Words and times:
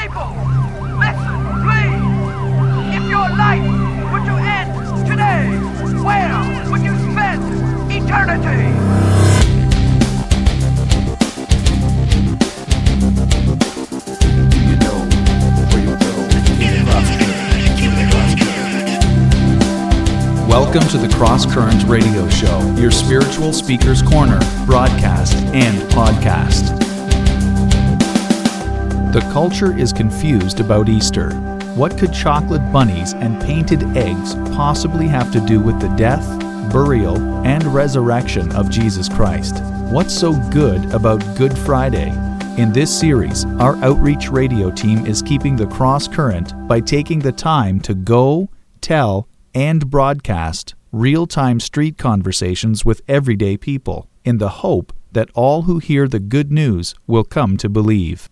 People, 0.00 0.30
listen, 0.96 1.38
please. 1.64 2.06
If 2.94 3.10
your 3.10 3.28
life 3.34 3.66
were 4.12 4.24
to 4.24 4.34
end 4.38 4.70
today, 5.08 5.58
where 6.04 6.70
would 6.70 6.82
you 6.82 6.96
spend 7.10 7.42
eternity? 7.90 8.68
Welcome 20.48 20.88
to 20.90 20.98
the 20.98 21.12
Cross 21.16 21.52
Current 21.52 21.82
Radio 21.84 22.28
Show, 22.28 22.60
your 22.78 22.92
spiritual 22.92 23.52
speaker's 23.52 24.02
corner, 24.02 24.38
broadcast, 24.64 25.34
and 25.52 25.76
podcast. 25.90 26.87
The 29.10 29.20
culture 29.32 29.74
is 29.74 29.90
confused 29.90 30.60
about 30.60 30.90
Easter. 30.90 31.30
What 31.74 31.96
could 31.96 32.12
chocolate 32.12 32.60
bunnies 32.70 33.14
and 33.14 33.40
painted 33.40 33.82
eggs 33.96 34.34
possibly 34.54 35.08
have 35.08 35.32
to 35.32 35.40
do 35.40 35.60
with 35.60 35.80
the 35.80 35.88
death, 35.96 36.26
burial, 36.70 37.16
and 37.46 37.64
resurrection 37.64 38.52
of 38.52 38.68
Jesus 38.68 39.08
Christ? 39.08 39.62
What's 39.90 40.12
so 40.12 40.34
good 40.50 40.92
about 40.92 41.24
Good 41.38 41.56
Friday? 41.56 42.10
In 42.58 42.70
this 42.70 42.94
series, 42.94 43.46
our 43.58 43.76
outreach 43.76 44.28
radio 44.28 44.70
team 44.70 45.06
is 45.06 45.22
keeping 45.22 45.56
the 45.56 45.68
cross 45.68 46.06
current 46.06 46.52
by 46.68 46.78
taking 46.78 47.20
the 47.20 47.32
time 47.32 47.80
to 47.80 47.94
go, 47.94 48.50
tell, 48.82 49.26
and 49.54 49.88
broadcast 49.88 50.74
real 50.92 51.26
time 51.26 51.60
street 51.60 51.96
conversations 51.96 52.84
with 52.84 53.00
everyday 53.08 53.56
people 53.56 54.06
in 54.26 54.36
the 54.36 54.60
hope 54.60 54.92
that 55.12 55.30
all 55.34 55.62
who 55.62 55.78
hear 55.78 56.06
the 56.06 56.20
good 56.20 56.52
news 56.52 56.94
will 57.06 57.24
come 57.24 57.56
to 57.56 57.70
believe. 57.70 58.28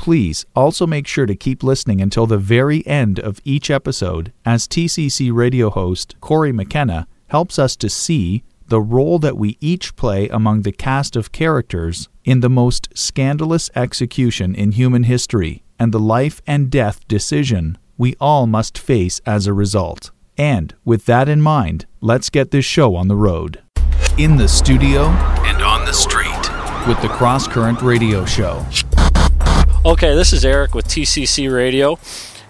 Please 0.00 0.46
also 0.56 0.86
make 0.86 1.06
sure 1.06 1.26
to 1.26 1.36
keep 1.36 1.62
listening 1.62 2.00
until 2.00 2.26
the 2.26 2.38
very 2.38 2.86
end 2.86 3.20
of 3.20 3.38
each 3.44 3.70
episode 3.70 4.32
as 4.46 4.66
TCC 4.66 5.30
radio 5.30 5.68
host 5.68 6.16
Corey 6.22 6.52
McKenna 6.52 7.06
helps 7.26 7.58
us 7.58 7.76
to 7.76 7.90
see 7.90 8.42
the 8.68 8.80
role 8.80 9.18
that 9.18 9.36
we 9.36 9.58
each 9.60 9.94
play 9.96 10.26
among 10.30 10.62
the 10.62 10.72
cast 10.72 11.16
of 11.16 11.32
characters 11.32 12.08
in 12.24 12.40
the 12.40 12.48
most 12.48 12.88
scandalous 12.94 13.68
execution 13.76 14.54
in 14.54 14.72
human 14.72 15.02
history 15.02 15.62
and 15.78 15.92
the 15.92 16.00
life 16.00 16.40
and 16.46 16.70
death 16.70 17.06
decision 17.06 17.76
we 17.98 18.16
all 18.18 18.46
must 18.46 18.78
face 18.78 19.20
as 19.26 19.46
a 19.46 19.52
result. 19.52 20.12
And 20.38 20.74
with 20.82 21.04
that 21.04 21.28
in 21.28 21.42
mind, 21.42 21.84
let's 22.00 22.30
get 22.30 22.52
this 22.52 22.64
show 22.64 22.96
on 22.96 23.08
the 23.08 23.16
road. 23.16 23.60
In 24.16 24.38
the 24.38 24.48
studio 24.48 25.08
and 25.44 25.62
on 25.62 25.84
the 25.84 25.92
street 25.92 26.50
with 26.88 27.00
the 27.02 27.08
Cross 27.08 27.48
Current 27.48 27.82
Radio 27.82 28.24
Show. 28.24 28.64
Okay, 29.82 30.14
this 30.14 30.34
is 30.34 30.44
Eric 30.44 30.74
with 30.74 30.86
TCC 30.86 31.50
Radio, 31.50 31.98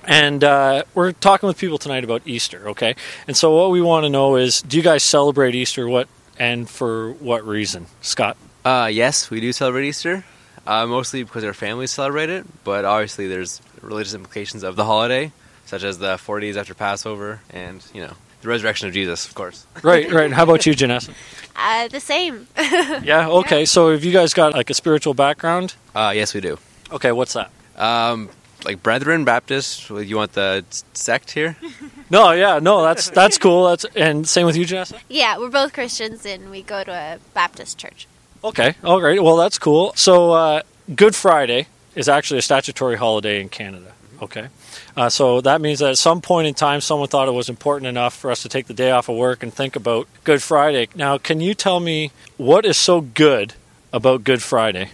and 0.03 0.42
uh, 0.42 0.83
we're 0.95 1.12
talking 1.12 1.47
with 1.47 1.59
people 1.59 1.78
tonight 1.78 2.03
about 2.03 2.23
Easter. 2.27 2.70
Okay, 2.70 2.97
and 3.28 3.36
so 3.36 3.55
what 3.56 3.70
we 3.70 3.81
want 3.81 4.03
to 4.05 4.11
know 4.11 4.34
is, 4.34 4.62
do 4.62 4.77
you 4.77 4.83
guys 4.83 5.05
celebrate 5.05 5.55
Easter? 5.55 5.86
What 5.86 6.08
and 6.41 6.69
for 6.69 7.12
what 7.12 7.47
reason, 7.47 7.86
Scott? 8.01 8.36
Uh, 8.64 8.91
yes, 8.92 9.31
we 9.31 9.41
do 9.41 9.53
celebrate 9.53 9.86
Easter, 9.86 10.25
uh, 10.67 10.86
mostly 10.89 11.23
because 11.23 11.45
our 11.45 11.55
families 11.55 11.92
celebrate 11.92 12.31
it, 12.31 12.45
but 12.64 12.84
obviously 12.84 13.28
there's 13.28 13.62
religious 13.81 14.12
implications 14.12 14.64
of 14.64 14.75
the 14.75 14.84
holiday, 14.84 15.31
such 15.67 15.84
as 15.84 15.98
the 15.98 16.19
40 16.19 16.48
days 16.48 16.56
after 16.56 16.75
Passover 16.75 17.41
and, 17.51 17.84
you 17.95 18.01
know, 18.01 18.14
the 18.42 18.48
resurrection 18.48 18.89
of 18.89 18.95
Jesus, 18.95 19.28
of 19.28 19.36
course. 19.36 19.67
Right, 19.84 20.11
right. 20.11 20.33
How 20.33 20.42
about 20.42 20.67
you, 20.67 20.75
Janessa? 20.75 21.14
Uh, 21.62 21.89
the 21.89 22.01
same. 22.01 22.47
Yeah. 23.05 23.28
Okay. 23.28 23.67
So 23.67 23.92
have 23.92 24.03
you 24.03 24.12
guys 24.12 24.33
got 24.33 24.55
like 24.55 24.70
a 24.70 24.75
spiritual 24.75 25.12
background? 25.12 25.75
Uh, 25.95 26.11
yes, 26.14 26.33
we 26.33 26.41
do. 26.41 26.58
Okay. 26.92 27.12
What's 27.12 27.34
that? 27.34 27.50
Um, 27.77 28.28
like 28.64 28.83
Brethren 28.83 29.24
Baptist, 29.24 29.88
you 29.91 30.16
want 30.16 30.33
the 30.33 30.64
sect 30.92 31.30
here? 31.33 31.56
No. 32.10 32.33
Yeah. 32.33 32.58
No. 32.58 32.83
That's 32.83 33.08
that's 33.10 33.38
cool. 33.38 33.69
That's 33.69 33.84
and 33.94 34.27
same 34.27 34.44
with 34.44 34.56
you, 34.56 34.64
Janessa. 34.66 34.98
yeah, 35.08 35.39
we're 35.39 35.48
both 35.48 35.73
Christians 35.73 36.27
and 36.27 36.50
we 36.50 36.61
go 36.62 36.83
to 36.83 36.90
a 36.92 37.18
Baptist 37.34 37.79
church. 37.79 38.08
Okay. 38.42 38.74
All 38.83 39.00
right. 39.00 39.23
Well, 39.23 39.36
that's 39.36 39.58
cool. 39.58 39.92
So 39.95 40.33
uh, 40.33 40.62
Good 40.92 41.14
Friday 41.14 41.68
is 41.95 42.08
actually 42.08 42.39
a 42.39 42.42
statutory 42.42 42.96
holiday 42.96 43.40
in 43.40 43.48
Canada. 43.48 43.92
Okay. 44.20 44.48
Uh, 44.96 45.08
so 45.08 45.40
that 45.42 45.61
means 45.61 45.79
that 45.79 45.90
at 45.90 45.98
some 45.98 46.20
point 46.20 46.48
in 46.48 46.55
time, 46.55 46.80
someone 46.80 47.06
thought 47.08 47.29
it 47.29 47.33
was 47.33 47.48
important 47.48 47.86
enough 47.86 48.14
for 48.17 48.33
us 48.33 48.42
to 48.42 48.48
take 48.48 48.67
the 48.67 48.74
day 48.74 48.90
off 48.90 49.08
of 49.08 49.14
work 49.17 49.45
and 49.45 49.55
think 49.55 49.77
about 49.77 50.08
Good 50.24 50.42
Friday. 50.42 50.89
Now, 50.96 51.17
can 51.17 51.40
you 51.40 51.55
tell 51.55 51.79
me 51.79 52.11
what 52.39 52.67
is 52.67 52.77
so 52.77 53.00
good 53.00 53.55
about 53.92 54.24
Good 54.24 54.42
Friday? 54.42 54.90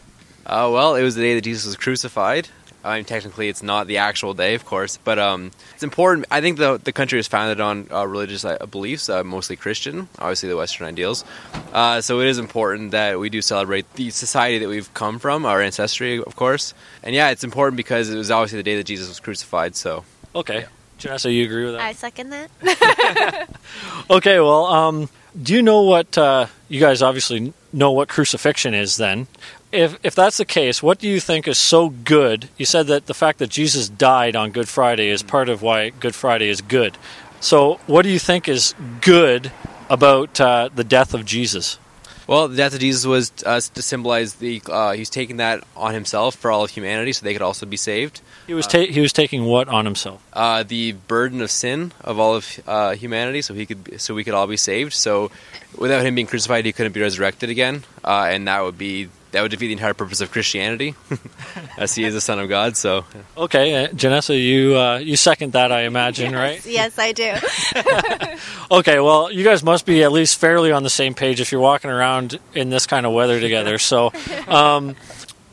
Uh, 0.47 0.71
well, 0.73 0.95
it 0.95 1.03
was 1.03 1.15
the 1.17 1.23
day 1.23 1.35
that 1.35 1.43
Jesus 1.43 1.67
was 1.67 1.77
crucified. 1.77 2.49
I 2.85 2.97
mean, 2.99 3.05
technically, 3.05 3.49
it's 3.49 3.65
not 3.65 3.89
the 3.89 3.99
actual 3.99 4.33
day, 4.33 4.55
of 4.55 4.65
course, 4.65 4.97
but 4.97 5.19
um, 5.19 5.51
it's 5.75 5.83
important. 5.83 6.25
I 6.31 6.41
think 6.41 6.57
the 6.59 6.79
the 6.79 6.93
country 6.93 7.19
is 7.19 7.27
founded 7.27 7.61
on 7.61 7.89
uh, 7.91 8.07
religious 8.07 8.45
uh, 8.45 8.65
beliefs, 8.67 9.09
uh, 9.09 9.25
mostly 9.25 9.57
Christian, 9.57 10.09
obviously 10.21 10.49
the 10.49 10.57
Western 10.57 10.87
ideals. 10.87 11.25
Uh, 11.73 12.01
so 12.01 12.21
it 12.21 12.29
is 12.29 12.39
important 12.39 12.93
that 12.93 13.19
we 13.19 13.29
do 13.29 13.43
celebrate 13.43 13.93
the 13.95 14.11
society 14.11 14.59
that 14.59 14.69
we've 14.69 14.93
come 14.95 15.19
from, 15.19 15.45
our 15.45 15.61
ancestry, 15.61 16.23
of 16.23 16.37
course. 16.37 16.75
And 17.03 17.13
yeah, 17.13 17.31
it's 17.31 17.43
important 17.43 17.77
because 17.77 18.09
it 18.09 18.17
was 18.17 18.31
obviously 18.31 18.59
the 18.59 18.63
day 18.63 18.77
that 18.77 18.87
Jesus 18.87 19.09
was 19.09 19.19
crucified. 19.19 19.75
So 19.75 20.05
Okay. 20.37 20.67
Janessa, 21.01 21.33
you 21.35 21.45
agree 21.45 21.65
with 21.65 21.75
that? 21.75 21.83
I 21.83 21.93
second 21.93 22.31
that. 22.31 23.49
Okay, 24.11 24.39
well, 24.41 24.67
um, 24.67 25.09
do 25.43 25.53
you 25.53 25.61
know 25.61 25.83
what 25.83 26.17
uh, 26.17 26.47
you 26.69 26.81
guys 26.81 27.03
obviously 27.03 27.53
know 27.73 27.91
what 27.91 28.09
crucifixion 28.09 28.73
is? 28.73 28.97
Then, 28.97 29.27
if 29.73 29.99
if 30.03 30.15
that's 30.15 30.37
the 30.37 30.45
case, 30.45 30.83
what 30.83 30.99
do 30.99 31.09
you 31.09 31.21
think 31.21 31.49
is 31.49 31.59
so 31.59 31.91
good? 31.91 32.49
You 32.57 32.67
said 32.67 32.87
that 32.87 33.07
the 33.07 33.15
fact 33.15 33.39
that 33.39 33.51
Jesus 33.51 33.89
died 33.89 34.37
on 34.37 34.51
Good 34.51 34.69
Friday 34.69 35.09
is 35.09 35.23
part 35.23 35.49
of 35.49 35.63
why 35.63 35.91
Good 35.91 36.15
Friday 36.15 36.49
is 36.49 36.61
good. 36.61 36.97
So, 37.41 37.81
what 37.87 38.03
do 38.03 38.09
you 38.09 38.19
think 38.19 38.49
is 38.49 38.75
good 39.01 39.53
about 39.89 40.41
uh, 40.41 40.69
the 40.75 40.85
death 40.85 41.15
of 41.15 41.25
Jesus? 41.25 41.79
Well, 42.27 42.49
the 42.49 42.57
death 42.57 42.75
of 42.75 42.81
Jesus 42.81 43.07
was 43.07 43.33
uh, 43.45 43.61
to 43.61 43.83
symbolize 43.83 44.35
the 44.35 44.61
uh, 44.69 44.93
he's 44.93 45.11
taking 45.11 45.37
that 45.37 45.63
on 45.77 45.95
himself 45.95 46.35
for 46.35 46.51
all 46.51 46.65
of 46.65 46.71
humanity, 46.71 47.13
so 47.13 47.25
they 47.25 47.33
could 47.33 47.43
also 47.43 47.67
be 47.67 47.77
saved. 47.77 48.21
He 48.49 48.55
was 48.55 48.67
ta- 48.67 48.81
he 48.81 49.01
was 49.01 49.13
taking 49.13 49.45
what 49.45 49.69
on 49.69 49.85
himself? 49.85 50.27
Uh, 50.33 50.65
the 50.65 50.93
burden 50.93 51.41
of 51.41 51.53
sin 51.53 51.93
of 52.01 52.19
all 52.19 52.35
of 52.35 52.61
uh, 52.67 52.95
humanity, 52.95 53.43
so 53.43 53.55
he 53.55 53.65
could 53.65 54.01
so 54.01 54.15
we 54.15 54.25
could 54.25 54.35
all 54.35 54.49
be 54.49 54.57
saved. 54.57 54.93
So, 54.93 55.31
without 55.79 56.05
him 56.05 56.17
being 56.17 56.27
crucified, 56.27 56.65
he 56.65 56.73
couldn't 56.73 56.93
be 56.93 57.01
resurrected 57.01 57.49
again, 57.49 57.85
uh, 58.05 58.27
and 58.29 58.49
that 58.49 58.61
would 58.65 58.79
be 58.79 59.09
that 59.33 59.43
would 59.43 59.51
defeat 59.51 59.67
the 59.67 59.73
entire 59.73 59.93
purpose 59.95 60.21
of 60.21 60.31
Christianity, 60.31 60.95
as 61.79 61.95
he 61.95 62.05
is 62.05 62.15
the 62.15 62.21
Son 62.21 62.39
of 62.39 62.49
God. 62.49 62.77
So, 62.77 63.05
Okay, 63.37 63.85
uh, 63.85 63.89
Janessa, 63.89 64.41
you 64.41 64.77
uh, 64.77 64.99
you 64.99 65.17
second 65.17 65.53
that, 65.53 65.71
I 65.73 65.83
imagine, 65.83 66.35
right? 66.35 66.65
yes, 66.65 66.99
I 66.99 67.13
do. 67.13 67.35
Okay, 68.71 68.99
well, 68.99 69.31
you 69.31 69.45
guys 69.45 69.63
must 69.63 69.87
be 69.87 70.03
at 70.03 70.11
least 70.13 70.39
fairly 70.39 70.73
on 70.73 70.83
the 70.83 70.91
same 70.91 71.15
page 71.15 71.41
if 71.41 71.53
you're 71.53 71.61
walking 71.61 71.91
around 71.91 72.39
in 72.55 72.69
this 72.69 72.87
kind 72.87 73.07
of 73.07 73.13
weather 73.13 73.39
together. 73.41 73.79
So, 73.79 74.13
um, 74.49 74.97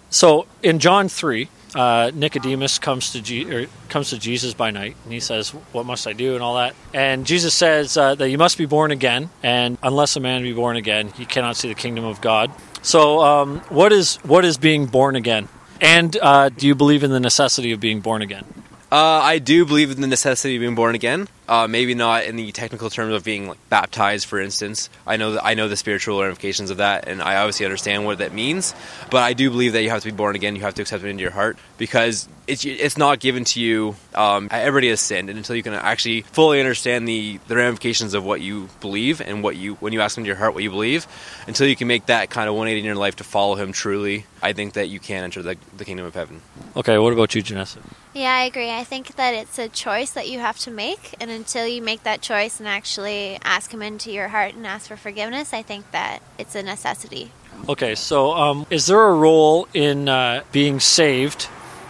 so 0.10 0.48
in 0.64 0.80
John 0.80 1.10
three, 1.10 1.48
uh, 1.76 2.10
Nicodemus 2.14 2.80
comes 2.80 3.12
to 3.12 3.22
Je- 3.22 3.46
or 3.52 3.68
comes 3.90 4.10
to 4.10 4.18
Jesus 4.18 4.54
by 4.56 4.72
night, 4.72 4.96
and 5.04 5.14
he 5.14 5.20
says, 5.20 5.50
"What 5.74 5.86
must 5.86 6.08
I 6.08 6.14
do?" 6.14 6.34
and 6.34 6.44
all 6.44 6.56
that. 6.56 6.76
And 6.94 7.26
Jesus 7.26 7.54
says 7.54 7.98
uh, 7.98 8.16
that 8.16 8.30
you 8.30 8.38
must 8.38 8.58
be 8.58 8.66
born 8.66 8.90
again, 8.92 9.30
and 9.44 9.78
unless 9.84 10.16
a 10.16 10.20
man 10.20 10.42
be 10.42 10.54
born 10.54 10.76
again, 10.76 11.10
he 11.10 11.26
cannot 11.26 11.56
see 11.56 11.68
the 11.68 11.76
kingdom 11.76 12.04
of 12.06 12.20
God. 12.22 12.52
So, 12.84 13.22
um, 13.22 13.60
what 13.70 13.92
is 13.92 14.18
what 14.18 14.46
is 14.46 14.58
being 14.58 14.86
born 14.86 15.16
again? 15.16 15.48
And 15.82 16.16
uh, 16.22 16.50
do 16.50 16.68
you 16.68 16.76
believe 16.76 17.04
in 17.04 17.12
the 17.12 17.20
necessity 17.20 17.72
of 17.72 17.80
being 17.80 18.02
born 18.02 18.22
again? 18.22 18.46
uh, 18.94 19.22
I 19.24 19.40
do 19.40 19.66
believe 19.66 19.90
in 19.90 20.02
the 20.02 20.08
necessity 20.08 20.56
of 20.56 20.60
being 20.60 20.76
born 20.76 20.94
again. 20.94 21.28
Uh, 21.48 21.68
maybe 21.68 21.94
not 21.94 22.24
in 22.24 22.38
the 22.38 22.52
technical 22.54 22.90
terms 22.90 23.14
of 23.14 23.24
being 23.24 23.50
like, 23.50 23.58
baptized, 23.70 24.26
for 24.28 24.40
instance. 24.40 24.90
I 25.06 25.18
know 25.18 25.34
that 25.34 25.46
I 25.46 25.56
know 25.56 25.68
the 25.68 25.76
spiritual 25.76 26.22
ramifications 26.22 26.70
of 26.70 26.78
that, 26.78 27.08
and 27.08 27.22
I 27.22 27.36
obviously 27.36 27.66
understand 27.66 28.06
what 28.06 28.20
that 28.20 28.34
means. 28.34 28.74
But 29.12 29.24
I 29.24 29.34
do 29.34 29.50
believe 29.50 29.74
that 29.74 29.84
you 29.84 29.90
have 29.90 30.02
to 30.04 30.12
be 30.12 30.16
born 30.16 30.36
again. 30.36 30.56
You 30.56 30.62
have 30.62 30.76
to 30.76 30.82
accept 30.82 31.04
it 31.04 31.10
into 31.10 31.22
your 31.22 31.32
heart 31.32 31.58
because 31.78 32.30
it's 32.48 32.66
it's 32.66 32.98
not 32.98 33.20
given 33.20 33.44
to 33.46 33.60
you. 33.60 33.96
Um, 34.16 34.48
everybody 34.52 34.90
has 34.90 35.02
sinned, 35.02 35.30
and 35.30 35.38
until 35.38 35.56
you 35.56 35.64
can 35.64 35.74
actually 35.74 36.22
fully 36.22 36.60
understand 36.60 37.08
the 37.08 37.40
the 37.48 37.56
ramifications 37.56 38.14
of 38.14 38.24
what 38.24 38.42
you 38.42 38.70
believe 38.82 39.22
and 39.22 39.44
what 39.44 39.56
you 39.56 39.76
when 39.76 39.94
you 39.94 40.02
ask 40.02 40.18
into 40.18 40.28
your 40.28 40.36
heart 40.36 40.54
what 40.54 40.64
you 40.64 40.70
believe, 40.70 41.08
until 41.48 41.68
you 41.68 41.76
can 41.76 41.88
make 41.88 42.06
that 42.08 42.30
kind 42.30 42.50
of 42.50 42.56
180 42.56 42.80
in 42.80 42.86
your 42.86 42.96
life 42.96 43.18
to 43.18 43.24
follow 43.24 43.56
Him 43.56 43.72
truly, 43.72 44.26
I 44.42 44.54
think 44.54 44.74
that 44.74 44.88
you 44.90 45.00
can 45.00 45.24
enter 45.24 45.42
the, 45.42 45.58
the 45.76 45.86
kingdom 45.86 46.06
of 46.06 46.16
heaven. 46.16 46.42
Okay, 46.76 46.98
what 46.98 47.14
about 47.14 47.34
you, 47.36 47.44
Janessa? 47.44 47.80
yeah, 48.14 48.34
I 48.34 48.44
agree. 48.44 48.70
I 48.70 48.84
think 48.84 49.16
that 49.16 49.34
it's 49.34 49.58
a 49.58 49.70
choice 49.70 50.12
that 50.12 50.30
you 50.30 50.40
have 50.40 50.60
to 50.60 50.72
make, 50.72 51.16
and 51.20 51.32
until 51.34 51.68
you 51.68 51.82
make 51.82 52.04
that 52.04 52.22
choice 52.22 52.60
and 52.60 52.68
actually 52.68 53.38
ask 53.44 53.74
Him 53.74 53.82
into 53.82 54.12
your 54.12 54.30
heart 54.30 54.54
and 54.54 54.66
ask 54.66 54.88
for 54.88 54.96
forgiveness, 54.98 55.54
I 55.54 55.62
think 55.62 55.92
that 55.92 56.20
it's 56.38 56.56
a 56.56 56.64
necessity. 56.64 57.32
Okay, 57.68 57.96
so 57.96 58.34
um, 58.34 58.66
is 58.70 58.88
there 58.88 59.02
a 59.02 59.14
role 59.14 59.68
in 59.74 60.10
uh, 60.10 60.44
being 60.52 60.80
saved 60.80 61.44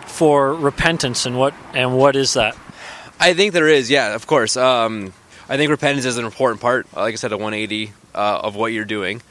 for 0.06 0.54
repentance, 0.54 1.25
and 1.25 1.38
what 1.38 1.54
and 1.74 1.98
what 1.98 2.16
is 2.16 2.34
that? 2.34 2.56
I 3.19 3.34
think 3.34 3.54
there 3.54 3.68
is, 3.68 3.90
yeah, 3.90 4.16
of 4.16 4.28
course. 4.28 4.57
Um, 4.57 5.13
I 5.50 5.57
think 5.57 5.69
repentance 5.69 6.06
is 6.06 6.18
an 6.18 6.25
important 6.25 6.62
part. 6.62 6.88
Like 6.95 7.13
I 7.13 7.16
said, 7.16 7.31
a 7.31 7.38
180 7.38 7.94
uh, 8.13 8.42
of 8.44 8.56
what 8.56 8.72
you're 8.72 8.86
doing. 8.86 9.22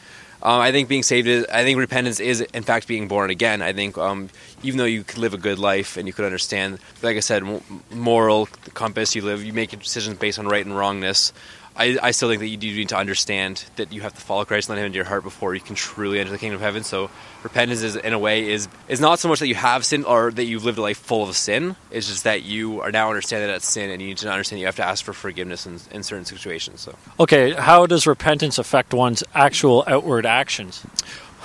Um, 0.43 0.61
I 0.61 0.73
think 0.73 0.89
being 0.89 1.05
saved 1.05 1.29
is. 1.29 1.47
I 1.53 1.63
think 1.63 1.79
repentance 1.79 2.19
is, 2.19 2.41
in 2.41 2.65
fact, 2.65 2.89
being 2.89 3.07
born 3.07 3.31
again. 3.31 3.63
I 3.63 3.73
think 3.73 3.97
um, 3.97 4.29
even 4.65 4.79
though 4.79 4.85
you 4.85 5.05
could 5.05 5.19
live 5.19 5.35
a 5.35 5.39
good 5.39 5.59
life 5.59 5.97
and 5.97 6.09
you 6.09 6.13
could 6.13 6.25
understand, 6.25 6.81
like 7.01 7.17
I 7.17 7.21
said, 7.21 7.45
moral 7.91 8.47
compass, 8.75 9.15
you 9.15 9.23
live, 9.23 9.45
you 9.45 9.53
make 9.53 9.71
decisions 9.71 10.19
based 10.19 10.41
on 10.41 10.49
right 10.49 10.65
and 10.67 10.77
wrongness. 10.77 11.33
I, 11.77 11.99
I 12.03 12.11
still 12.11 12.29
think 12.29 12.41
that 12.41 12.49
you 12.49 12.57
do 12.57 12.71
need 12.71 12.91
to 12.91 12.97
understand 12.97 13.65
that 13.77 13.93
you 13.93 14.03
have 14.03 14.15
to 14.15 14.21
follow 14.21 14.45
Christ 14.45 14.69
and 14.69 14.77
let 14.77 14.83
Him 14.83 14.87
into 14.87 14.97
your 14.97 15.07
heart 15.07 15.23
before 15.23 15.55
you 15.55 15.61
can 15.61 15.75
truly 15.75 16.19
enter 16.19 16.31
the 16.31 16.39
kingdom 16.39 16.57
of 16.57 16.61
heaven. 16.61 16.85
So 16.85 17.11
repentance 17.43 17.83
is, 17.83 17.97
in 17.97 18.13
a 18.13 18.19
way, 18.19 18.51
is 18.51 18.69
is 18.89 19.01
not 19.01 19.19
so 19.19 19.29
much 19.29 19.41
that 19.41 19.49
you 19.49 19.55
have 19.55 19.85
sin 19.85 20.05
or 20.05 20.31
that 20.33 20.45
you've 20.45 20.65
lived 20.65 20.79
a 20.79 20.83
life 20.83 20.99
full 20.99 21.29
of 21.29 21.37
sin. 21.37 21.77
It's 21.91 22.09
just 22.09 22.25
that 22.25 22.43
you 22.43 22.81
are 22.83 22.93
now 22.93 23.09
understanding 23.09 23.49
that 23.49 23.57
it's 23.57 23.69
sin, 23.69 23.91
and 23.91 24.03
you 24.03 24.09
need 24.09 24.19
to 24.19 24.31
understand 24.31 24.61
you 24.61 24.67
have 24.67 24.77
to 24.77 24.85
ask 24.85 25.05
for 25.05 25.13
forgiveness 25.13 25.67
in, 25.67 25.81
in 25.91 26.03
certain 26.03 26.25
situations. 26.25 26.81
So. 26.81 26.95
Okay, 27.19 27.53
how 27.53 27.87
does 27.87 28.07
repentance 28.07 28.59
affect 28.59 28.93
one's 28.93 29.25
actual 29.35 29.85
outward 29.87 30.27
actions? 30.27 30.85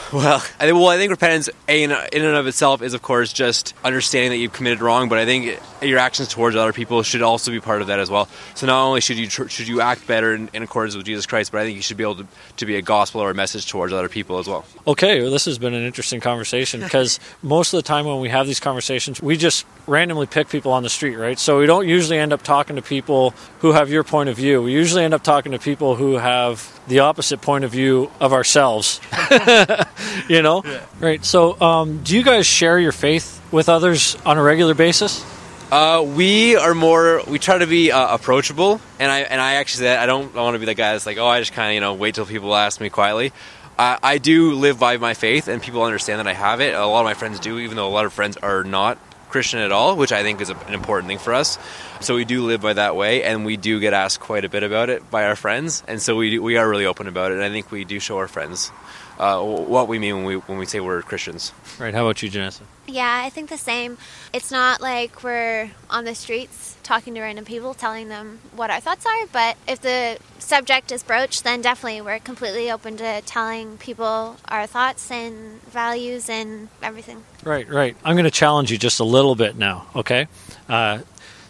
Well, 0.14 0.38
I 0.60 0.66
think, 0.66 0.76
well, 0.76 0.88
I 0.88 0.98
think 0.98 1.12
repentance 1.12 1.50
in, 1.68 1.92
in 1.92 2.24
and 2.24 2.36
of 2.36 2.48
itself 2.48 2.82
is, 2.82 2.94
of 2.94 3.02
course, 3.02 3.34
just 3.34 3.74
understanding 3.84 4.32
that 4.32 4.38
you've 4.38 4.54
committed 4.54 4.82
wrong. 4.82 5.10
But 5.10 5.18
I 5.20 5.26
think 5.26 5.60
your 5.82 6.00
actions 6.00 6.30
towards 6.30 6.56
other 6.56 6.72
people 6.72 7.04
should 7.04 7.22
also 7.22 7.52
be 7.52 7.60
part 7.60 7.82
of 7.82 7.88
that 7.88 8.00
as 8.00 8.10
well. 8.10 8.30
So 8.56 8.68
not 8.68 8.86
only 8.86 9.02
should 9.02 9.18
you 9.18 9.28
tr- 9.28 9.48
should 9.48 9.68
you 9.68 9.82
act 9.82 10.08
better 10.08 10.34
in, 10.34 10.50
in, 10.54 10.64
accordance 10.64 10.96
with 10.96 11.06
Jesus 11.06 11.26
Christ, 11.26 11.52
but 11.52 11.62
I 11.62 11.66
think 11.66 11.76
you 11.76 11.82
should 11.82 11.98
be 11.98 12.04
able 12.04 12.16
to, 12.16 12.28
to 12.58 12.66
be 12.66 12.78
a 12.78 12.82
gospel 12.82 13.22
or 13.22 13.30
a 13.30 13.34
message 13.34 13.68
towards 13.68 13.92
other 13.92 14.08
people 14.08 14.40
as 14.40 14.48
well. 14.48 14.66
Okay, 14.88 15.22
well, 15.22 15.32
this 15.32 15.46
has 15.46 15.60
been 15.60 15.74
an 15.74 15.84
interesting 15.84 16.22
conversation 16.22 16.80
because 16.80 17.20
most 17.42 17.74
of 17.74 17.78
the 17.78 17.88
time 17.88 18.06
when 18.06 18.22
we 18.22 18.30
have 18.30 18.48
these 18.48 18.60
conversations, 18.60 19.22
we 19.22 19.36
just 19.36 19.66
randomly 19.88 20.26
pick 20.26 20.50
people 20.50 20.72
on 20.72 20.84
the 20.84 20.90
street, 20.90 21.16
right? 21.16 21.38
So 21.38 21.60
we 21.60 21.66
don't 21.66 21.88
usually 21.88 22.18
end 22.18 22.32
up 22.32 22.44
talking 22.44 22.78
to 22.78 22.82
people 22.82 23.32
who 23.60 23.74
have 23.74 23.90
your 23.90 24.04
point 24.04 24.30
of 24.30 24.38
view. 24.38 24.62
We 24.64 24.72
usually 24.72 25.04
end 25.04 25.14
up 25.14 25.24
talking 25.24 25.52
to 25.52 25.60
people 25.60 25.96
who 25.96 26.16
have 26.16 26.78
the 26.88 27.00
opposite 27.00 27.42
point 27.42 27.66
of 27.66 27.72
view 27.72 28.10
of 28.20 28.34
ourselves. 28.34 29.00
you 30.30 30.42
know, 30.42 30.63
yeah. 30.66 30.86
right? 31.00 31.24
So, 31.24 31.60
um, 31.62 32.04
do 32.04 32.16
you 32.16 32.24
guys 32.24 32.45
share 32.45 32.80
your 32.80 32.92
faith 32.92 33.42
with 33.51 33.69
others 33.69 34.16
on 34.25 34.38
a 34.38 34.44
regular 34.44 34.74
basis? 34.74 35.25
Uh, 35.72 36.01
we 36.16 36.56
are 36.56 36.74
more. 36.74 37.22
We 37.28 37.39
try 37.39 37.57
to 37.57 37.68
be 37.68 37.92
uh, 37.92 38.16
approachable, 38.16 38.80
and 39.00 39.12
I 39.12 39.19
and 39.22 39.42
I 39.42 39.56
actually 39.56 39.84
said 39.86 40.00
I 40.00 40.06
don't 40.06 40.34
I 40.36 40.42
want 40.42 40.56
to 40.56 40.60
be 40.60 40.66
the 40.66 40.74
guy 40.74 40.94
that's 40.94 41.06
like, 41.06 41.18
oh, 41.18 41.28
I 41.28 41.39
just 41.39 41.51
kind 41.51 41.72
of 41.72 41.74
you 41.75 41.81
know 41.81 41.94
wait 41.94 42.16
till 42.16 42.25
people 42.25 42.56
ask 42.56 42.80
me 42.80 42.89
quietly. 42.89 43.34
I, 43.78 44.00
I 44.01 44.18
do 44.18 44.54
live 44.54 44.80
by 44.80 44.95
my 44.98 45.13
faith, 45.13 45.50
and 45.50 45.62
people 45.62 45.84
understand 45.84 46.19
that 46.19 46.28
I 46.28 46.33
have 46.33 46.62
it. 46.62 46.74
A 46.74 46.86
lot 46.86 47.01
of 47.01 47.06
my 47.06 47.16
friends 47.16 47.40
do, 47.40 47.60
even 47.60 47.75
though 47.75 47.88
a 47.88 47.92
lot 47.92 48.06
of 48.06 48.13
friends 48.13 48.38
are 48.38 48.63
not 48.63 48.98
Christian 49.30 49.60
at 49.60 49.74
all, 49.74 49.98
which 49.98 50.12
I 50.13 50.24
think 50.24 50.40
is 50.40 50.50
a, 50.50 50.56
an 50.68 50.74
important 50.74 51.10
thing 51.10 51.19
for 51.19 51.33
us. 51.33 51.60
So 52.00 52.16
we 52.16 52.25
do 52.25 52.45
live 52.45 52.62
by 52.62 52.74
that 52.74 52.95
way, 52.95 53.24
and 53.24 53.45
we 53.45 53.57
do 53.57 53.80
get 53.80 53.94
asked 53.94 54.22
quite 54.22 54.45
a 54.45 54.50
bit 54.50 54.63
about 54.63 54.90
it 54.90 55.10
by 55.12 55.25
our 55.25 55.36
friends, 55.36 55.83
and 55.88 56.01
so 56.01 56.16
we 56.16 56.40
we 56.40 56.57
are 56.57 56.68
really 56.68 56.86
open 56.86 57.07
about 57.07 57.31
it. 57.31 57.36
And 57.36 57.44
I 57.44 57.50
think 57.50 57.72
we 57.72 57.83
do 57.83 58.00
show 58.00 58.18
our 58.18 58.28
friends 58.28 58.72
uh, 59.19 59.42
what 59.42 59.88
we 59.88 60.00
mean 60.00 60.16
when 60.18 60.25
we 60.25 60.36
when 60.36 60.58
we 60.58 60.66
say 60.66 60.80
we're 60.80 61.02
Christians. 61.02 61.52
Right. 61.80 61.94
How 61.94 62.06
about 62.06 62.22
you, 62.22 62.30
Janessa? 62.30 62.62
Yeah, 62.88 63.22
I 63.25 63.30
think 63.30 63.50
the 63.50 63.58
same. 63.58 63.98
It's 64.31 64.52
not 64.52 64.81
like 64.81 65.24
we're 65.24 65.72
on 65.90 66.06
the 66.06 66.16
streets 66.16 66.78
talking 66.84 67.14
to 67.16 67.22
random 67.22 67.44
people, 67.44 67.74
telling 67.74 68.08
them 68.08 68.40
what 68.56 68.69
our 68.69 68.80
thoughts 68.80 69.06
are. 69.06 69.28
But 69.31 69.58
if 69.68 69.81
the 69.81 70.18
subject 70.40 70.92
is 70.92 71.04
broached, 71.04 71.44
then 71.44 71.62
definitely 71.62 72.02
we're 72.02 72.19
completely 72.19 72.72
open 72.72 72.96
to 72.98 73.22
telling 73.25 73.78
people 73.78 74.38
our 74.48 74.68
thoughts 74.68 75.12
and 75.12 75.62
values 75.64 76.30
and 76.30 76.69
everything. 76.81 77.24
Right. 77.44 77.68
Right. 77.68 77.98
I'm 78.06 78.16
going 78.16 78.25
to 78.25 78.31
challenge 78.31 78.72
you 78.72 78.78
just 78.78 79.00
a 79.00 79.04
little 79.04 79.36
bit 79.36 79.58
now. 79.58 79.88
Okay. 79.96 80.28
Uh, 80.69 81.00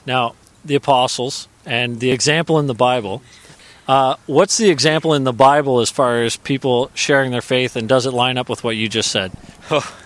now, 0.06 0.36
the 0.66 0.76
apostles 0.76 1.48
and 1.66 2.00
the 2.00 2.12
example 2.12 2.60
in 2.60 2.68
the 2.68 2.74
Bible 2.74 3.22
uh, 3.88 4.16
what's 4.26 4.58
the 4.58 4.70
example 4.70 5.14
in 5.14 5.24
the 5.24 5.34
Bible 5.34 5.80
as 5.80 5.90
far 5.90 6.22
as 6.22 6.36
people 6.36 6.92
sharing 6.94 7.32
their 7.32 7.42
faith, 7.42 7.76
and 7.76 7.88
does 7.88 8.06
it 8.06 8.12
line 8.12 8.38
up 8.38 8.50
with 8.50 8.64
what 8.64 8.76
you 8.76 8.90
just 8.90 9.12
said? 9.12 9.32
Oh, 9.72 9.98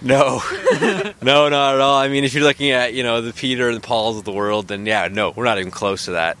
no, 0.00 0.42
no, 1.22 1.48
not 1.48 1.74
at 1.74 1.80
all. 1.80 1.96
I 1.96 2.08
mean, 2.08 2.24
if 2.24 2.34
you're 2.34 2.44
looking 2.44 2.70
at 2.70 2.94
you 2.94 3.02
know 3.02 3.20
the 3.20 3.32
Peter 3.32 3.68
and 3.68 3.76
the 3.76 3.80
Pauls 3.80 4.18
of 4.18 4.24
the 4.24 4.32
world, 4.32 4.68
then 4.68 4.86
yeah, 4.86 5.08
no, 5.10 5.30
we're 5.30 5.44
not 5.44 5.58
even 5.58 5.72
close 5.72 6.04
to 6.04 6.12
that. 6.12 6.36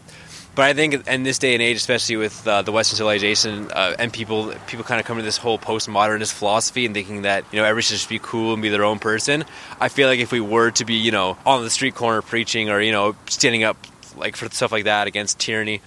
But 0.54 0.66
I 0.66 0.74
think 0.74 1.08
in 1.08 1.24
this 1.24 1.38
day 1.38 1.54
and 1.54 1.62
age, 1.62 1.78
especially 1.78 2.14
with 2.16 2.46
uh, 2.46 2.62
the 2.62 2.70
Western 2.70 2.96
civilization 2.96 3.72
uh, 3.72 3.96
and 3.98 4.12
people, 4.12 4.54
people 4.68 4.84
kind 4.84 5.00
of 5.00 5.06
come 5.06 5.16
to 5.16 5.22
this 5.24 5.36
whole 5.36 5.58
postmodernist 5.58 6.32
philosophy 6.32 6.86
and 6.86 6.94
thinking 6.94 7.22
that 7.22 7.44
you 7.50 7.58
know 7.58 7.64
everyone 7.64 7.82
should 7.82 7.96
just 7.96 8.08
be 8.08 8.20
cool 8.20 8.52
and 8.52 8.62
be 8.62 8.68
their 8.68 8.84
own 8.84 9.00
person. 9.00 9.44
I 9.80 9.88
feel 9.88 10.06
like 10.06 10.20
if 10.20 10.30
we 10.30 10.40
were 10.40 10.70
to 10.72 10.84
be 10.84 10.94
you 10.94 11.10
know 11.10 11.36
on 11.44 11.64
the 11.64 11.70
street 11.70 11.96
corner 11.96 12.22
preaching 12.22 12.70
or 12.70 12.80
you 12.80 12.92
know 12.92 13.16
standing 13.26 13.64
up 13.64 13.76
like 14.16 14.36
for 14.36 14.48
stuff 14.50 14.72
like 14.72 14.84
that 14.84 15.06
against 15.06 15.38
tyranny, 15.38 15.80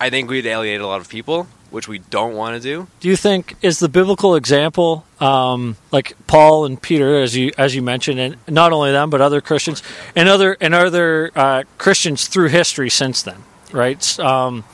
I 0.00 0.10
think 0.10 0.30
we'd 0.30 0.46
alienate 0.46 0.80
a 0.80 0.86
lot 0.86 1.00
of 1.00 1.08
people, 1.08 1.46
which 1.70 1.88
we 1.88 1.98
don't 1.98 2.34
want 2.34 2.56
to 2.56 2.62
do. 2.62 2.86
Do 3.00 3.08
you 3.08 3.16
think 3.16 3.56
is 3.62 3.78
the 3.78 3.88
biblical 3.88 4.34
example 4.34 5.04
um, 5.20 5.76
like 5.92 6.14
Paul 6.26 6.64
and 6.64 6.80
Peter, 6.80 7.20
as 7.20 7.36
you 7.36 7.52
as 7.58 7.74
you 7.74 7.82
mentioned, 7.82 8.20
and 8.20 8.36
not 8.48 8.72
only 8.72 8.92
them 8.92 9.10
but 9.10 9.20
other 9.20 9.40
Christians 9.40 9.82
and 10.14 10.28
other 10.28 10.56
and 10.60 10.74
other 10.74 11.30
uh, 11.34 11.64
Christians 11.78 12.28
through 12.28 12.48
history 12.48 12.90
since 12.90 13.22
then, 13.22 13.42
right? 13.72 14.18
Um, 14.18 14.64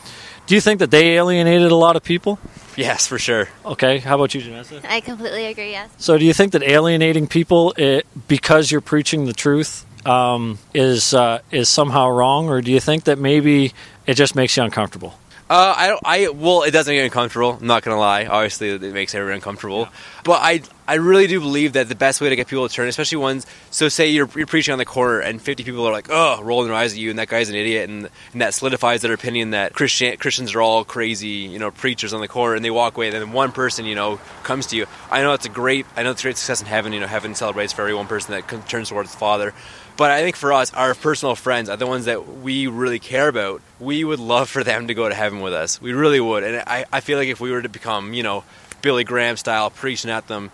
do 0.46 0.54
you 0.54 0.60
think 0.60 0.80
that 0.80 0.90
they 0.90 1.16
alienated 1.16 1.70
a 1.70 1.76
lot 1.76 1.96
of 1.96 2.04
people? 2.04 2.38
Yes, 2.76 3.06
for 3.06 3.18
sure. 3.18 3.48
Okay, 3.64 3.98
how 3.98 4.16
about 4.16 4.34
you, 4.34 4.42
Janessa? 4.42 4.84
I 4.84 5.00
completely 5.00 5.46
agree. 5.46 5.70
Yes. 5.70 5.90
So, 5.98 6.18
do 6.18 6.24
you 6.24 6.34
think 6.34 6.52
that 6.52 6.62
alienating 6.62 7.26
people 7.26 7.72
it, 7.76 8.06
because 8.28 8.70
you're 8.70 8.80
preaching 8.80 9.26
the 9.26 9.32
truth 9.32 9.86
um, 10.06 10.58
is 10.72 11.14
uh, 11.14 11.40
is 11.50 11.68
somehow 11.68 12.08
wrong, 12.08 12.48
or 12.48 12.60
do 12.60 12.72
you 12.72 12.80
think 12.80 13.04
that 13.04 13.18
maybe 13.18 13.72
it 14.06 14.14
just 14.14 14.34
makes 14.34 14.56
you 14.56 14.62
uncomfortable? 14.62 15.14
Uh, 15.48 15.74
I 15.76 15.86
don't. 15.88 16.00
I 16.04 16.28
well, 16.28 16.62
it 16.62 16.70
doesn't 16.70 16.90
make 16.90 17.00
get 17.00 17.04
uncomfortable. 17.04 17.58
I'm 17.60 17.66
not 17.66 17.82
gonna 17.82 17.98
lie. 17.98 18.24
Obviously, 18.24 18.70
it 18.70 18.80
makes 18.80 19.14
everyone 19.14 19.34
uncomfortable. 19.34 19.80
Yeah. 19.80 19.90
But 20.24 20.40
I, 20.42 20.62
I 20.88 20.94
really 20.94 21.26
do 21.26 21.38
believe 21.38 21.74
that 21.74 21.86
the 21.86 21.94
best 21.94 22.22
way 22.22 22.30
to 22.30 22.36
get 22.36 22.48
people 22.48 22.66
to 22.66 22.74
turn, 22.74 22.88
especially 22.88 23.18
ones. 23.18 23.46
So, 23.70 23.90
say 23.90 24.08
you're, 24.08 24.28
you're 24.34 24.46
preaching 24.46 24.72
on 24.72 24.78
the 24.78 24.86
corner, 24.86 25.20
and 25.20 25.42
50 25.42 25.62
people 25.62 25.86
are 25.86 25.92
like, 25.92 26.06
"Oh, 26.08 26.42
rolling 26.42 26.68
their 26.68 26.76
eyes 26.76 26.94
at 26.94 26.98
you," 26.98 27.10
and 27.10 27.18
that 27.18 27.28
guy's 27.28 27.50
an 27.50 27.56
idiot, 27.56 27.90
and, 27.90 28.08
and 28.32 28.40
that 28.40 28.54
solidifies 28.54 29.02
their 29.02 29.12
opinion 29.12 29.50
that 29.50 29.74
Christian 29.74 30.16
Christians 30.16 30.54
are 30.54 30.62
all 30.62 30.82
crazy, 30.82 31.28
you 31.28 31.58
know, 31.58 31.70
preachers 31.70 32.14
on 32.14 32.22
the 32.22 32.28
corner, 32.28 32.54
and 32.54 32.64
they 32.64 32.70
walk 32.70 32.96
away. 32.96 33.08
And 33.08 33.14
then 33.14 33.32
one 33.32 33.52
person, 33.52 33.84
you 33.84 33.94
know, 33.94 34.20
comes 34.44 34.68
to 34.68 34.76
you. 34.78 34.86
I 35.10 35.20
know 35.20 35.34
it's 35.34 35.44
a 35.44 35.50
great. 35.50 35.84
I 35.94 36.04
know 36.04 36.12
it's 36.12 36.22
a 36.22 36.24
great 36.24 36.38
success 36.38 36.62
in 36.62 36.66
heaven. 36.66 36.94
You 36.94 37.00
know, 37.00 37.06
heaven 37.06 37.34
celebrates 37.34 37.74
for 37.74 37.82
every 37.82 37.94
one 37.94 38.06
person 38.06 38.32
that 38.32 38.66
turns 38.66 38.88
towards 38.88 39.10
the 39.10 39.18
Father. 39.18 39.52
But 39.96 40.10
I 40.10 40.22
think 40.22 40.34
for 40.34 40.52
us, 40.52 40.74
our 40.74 40.94
personal 40.94 41.36
friends 41.36 41.68
are 41.68 41.76
the 41.76 41.86
ones 41.86 42.06
that 42.06 42.26
we 42.38 42.66
really 42.66 42.98
care 42.98 43.28
about. 43.28 43.62
We 43.78 44.02
would 44.02 44.18
love 44.18 44.48
for 44.48 44.64
them 44.64 44.88
to 44.88 44.94
go 44.94 45.08
to 45.08 45.14
heaven 45.14 45.40
with 45.40 45.52
us. 45.52 45.80
We 45.80 45.92
really 45.92 46.20
would. 46.20 46.42
And 46.42 46.64
I, 46.66 46.84
I 46.92 47.00
feel 47.00 47.16
like 47.16 47.28
if 47.28 47.40
we 47.40 47.52
were 47.52 47.62
to 47.62 47.68
become, 47.68 48.12
you 48.12 48.24
know, 48.24 48.42
Billy 48.82 49.04
Graham 49.04 49.36
style 49.36 49.70
preaching 49.70 50.10
at 50.10 50.26
them, 50.26 50.50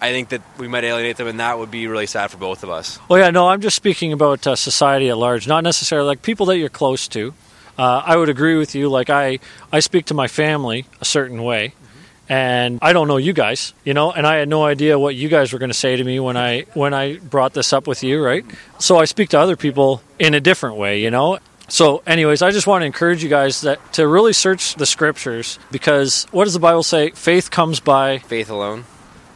I 0.00 0.12
think 0.12 0.28
that 0.30 0.42
we 0.58 0.68
might 0.68 0.84
alienate 0.84 1.16
them, 1.16 1.26
and 1.26 1.40
that 1.40 1.58
would 1.58 1.70
be 1.70 1.86
really 1.86 2.06
sad 2.06 2.30
for 2.30 2.36
both 2.36 2.62
of 2.62 2.70
us. 2.70 2.98
Well, 3.08 3.18
yeah, 3.18 3.30
no, 3.30 3.48
I'm 3.48 3.60
just 3.60 3.76
speaking 3.76 4.12
about 4.12 4.46
uh, 4.46 4.54
society 4.54 5.08
at 5.08 5.16
large, 5.18 5.48
not 5.48 5.64
necessarily 5.64 6.06
like 6.06 6.22
people 6.22 6.46
that 6.46 6.58
you're 6.58 6.68
close 6.68 7.08
to. 7.08 7.32
Uh, 7.78 8.02
I 8.04 8.16
would 8.16 8.28
agree 8.28 8.56
with 8.56 8.74
you. 8.74 8.88
Like 8.88 9.10
I, 9.10 9.38
I 9.72 9.80
speak 9.80 10.06
to 10.06 10.14
my 10.14 10.28
family 10.28 10.86
a 11.00 11.04
certain 11.04 11.42
way, 11.42 11.74
and 12.28 12.78
I 12.82 12.92
don't 12.92 13.08
know 13.08 13.16
you 13.16 13.32
guys, 13.32 13.74
you 13.84 13.94
know, 13.94 14.12
and 14.12 14.26
I 14.26 14.36
had 14.36 14.48
no 14.48 14.64
idea 14.64 14.98
what 14.98 15.14
you 15.14 15.28
guys 15.28 15.52
were 15.52 15.58
going 15.58 15.70
to 15.70 15.74
say 15.74 15.96
to 15.96 16.04
me 16.04 16.20
when 16.20 16.36
I 16.36 16.62
when 16.74 16.94
I 16.94 17.16
brought 17.16 17.52
this 17.54 17.72
up 17.72 17.86
with 17.86 18.02
you, 18.02 18.22
right? 18.22 18.44
So 18.78 18.98
I 18.98 19.04
speak 19.04 19.30
to 19.30 19.38
other 19.38 19.56
people 19.56 20.02
in 20.18 20.34
a 20.34 20.40
different 20.40 20.76
way, 20.76 21.00
you 21.00 21.10
know. 21.10 21.38
So, 21.68 22.02
anyways, 22.06 22.42
I 22.42 22.50
just 22.50 22.66
want 22.66 22.82
to 22.82 22.86
encourage 22.86 23.22
you 23.22 23.30
guys 23.30 23.62
that 23.62 23.94
to 23.94 24.06
really 24.06 24.34
search 24.34 24.74
the 24.74 24.84
scriptures 24.86 25.58
because 25.70 26.26
what 26.30 26.44
does 26.44 26.52
the 26.52 26.60
Bible 26.60 26.82
say? 26.82 27.10
Faith 27.10 27.50
comes 27.50 27.80
by 27.80 28.18
faith 28.18 28.50
alone. 28.50 28.84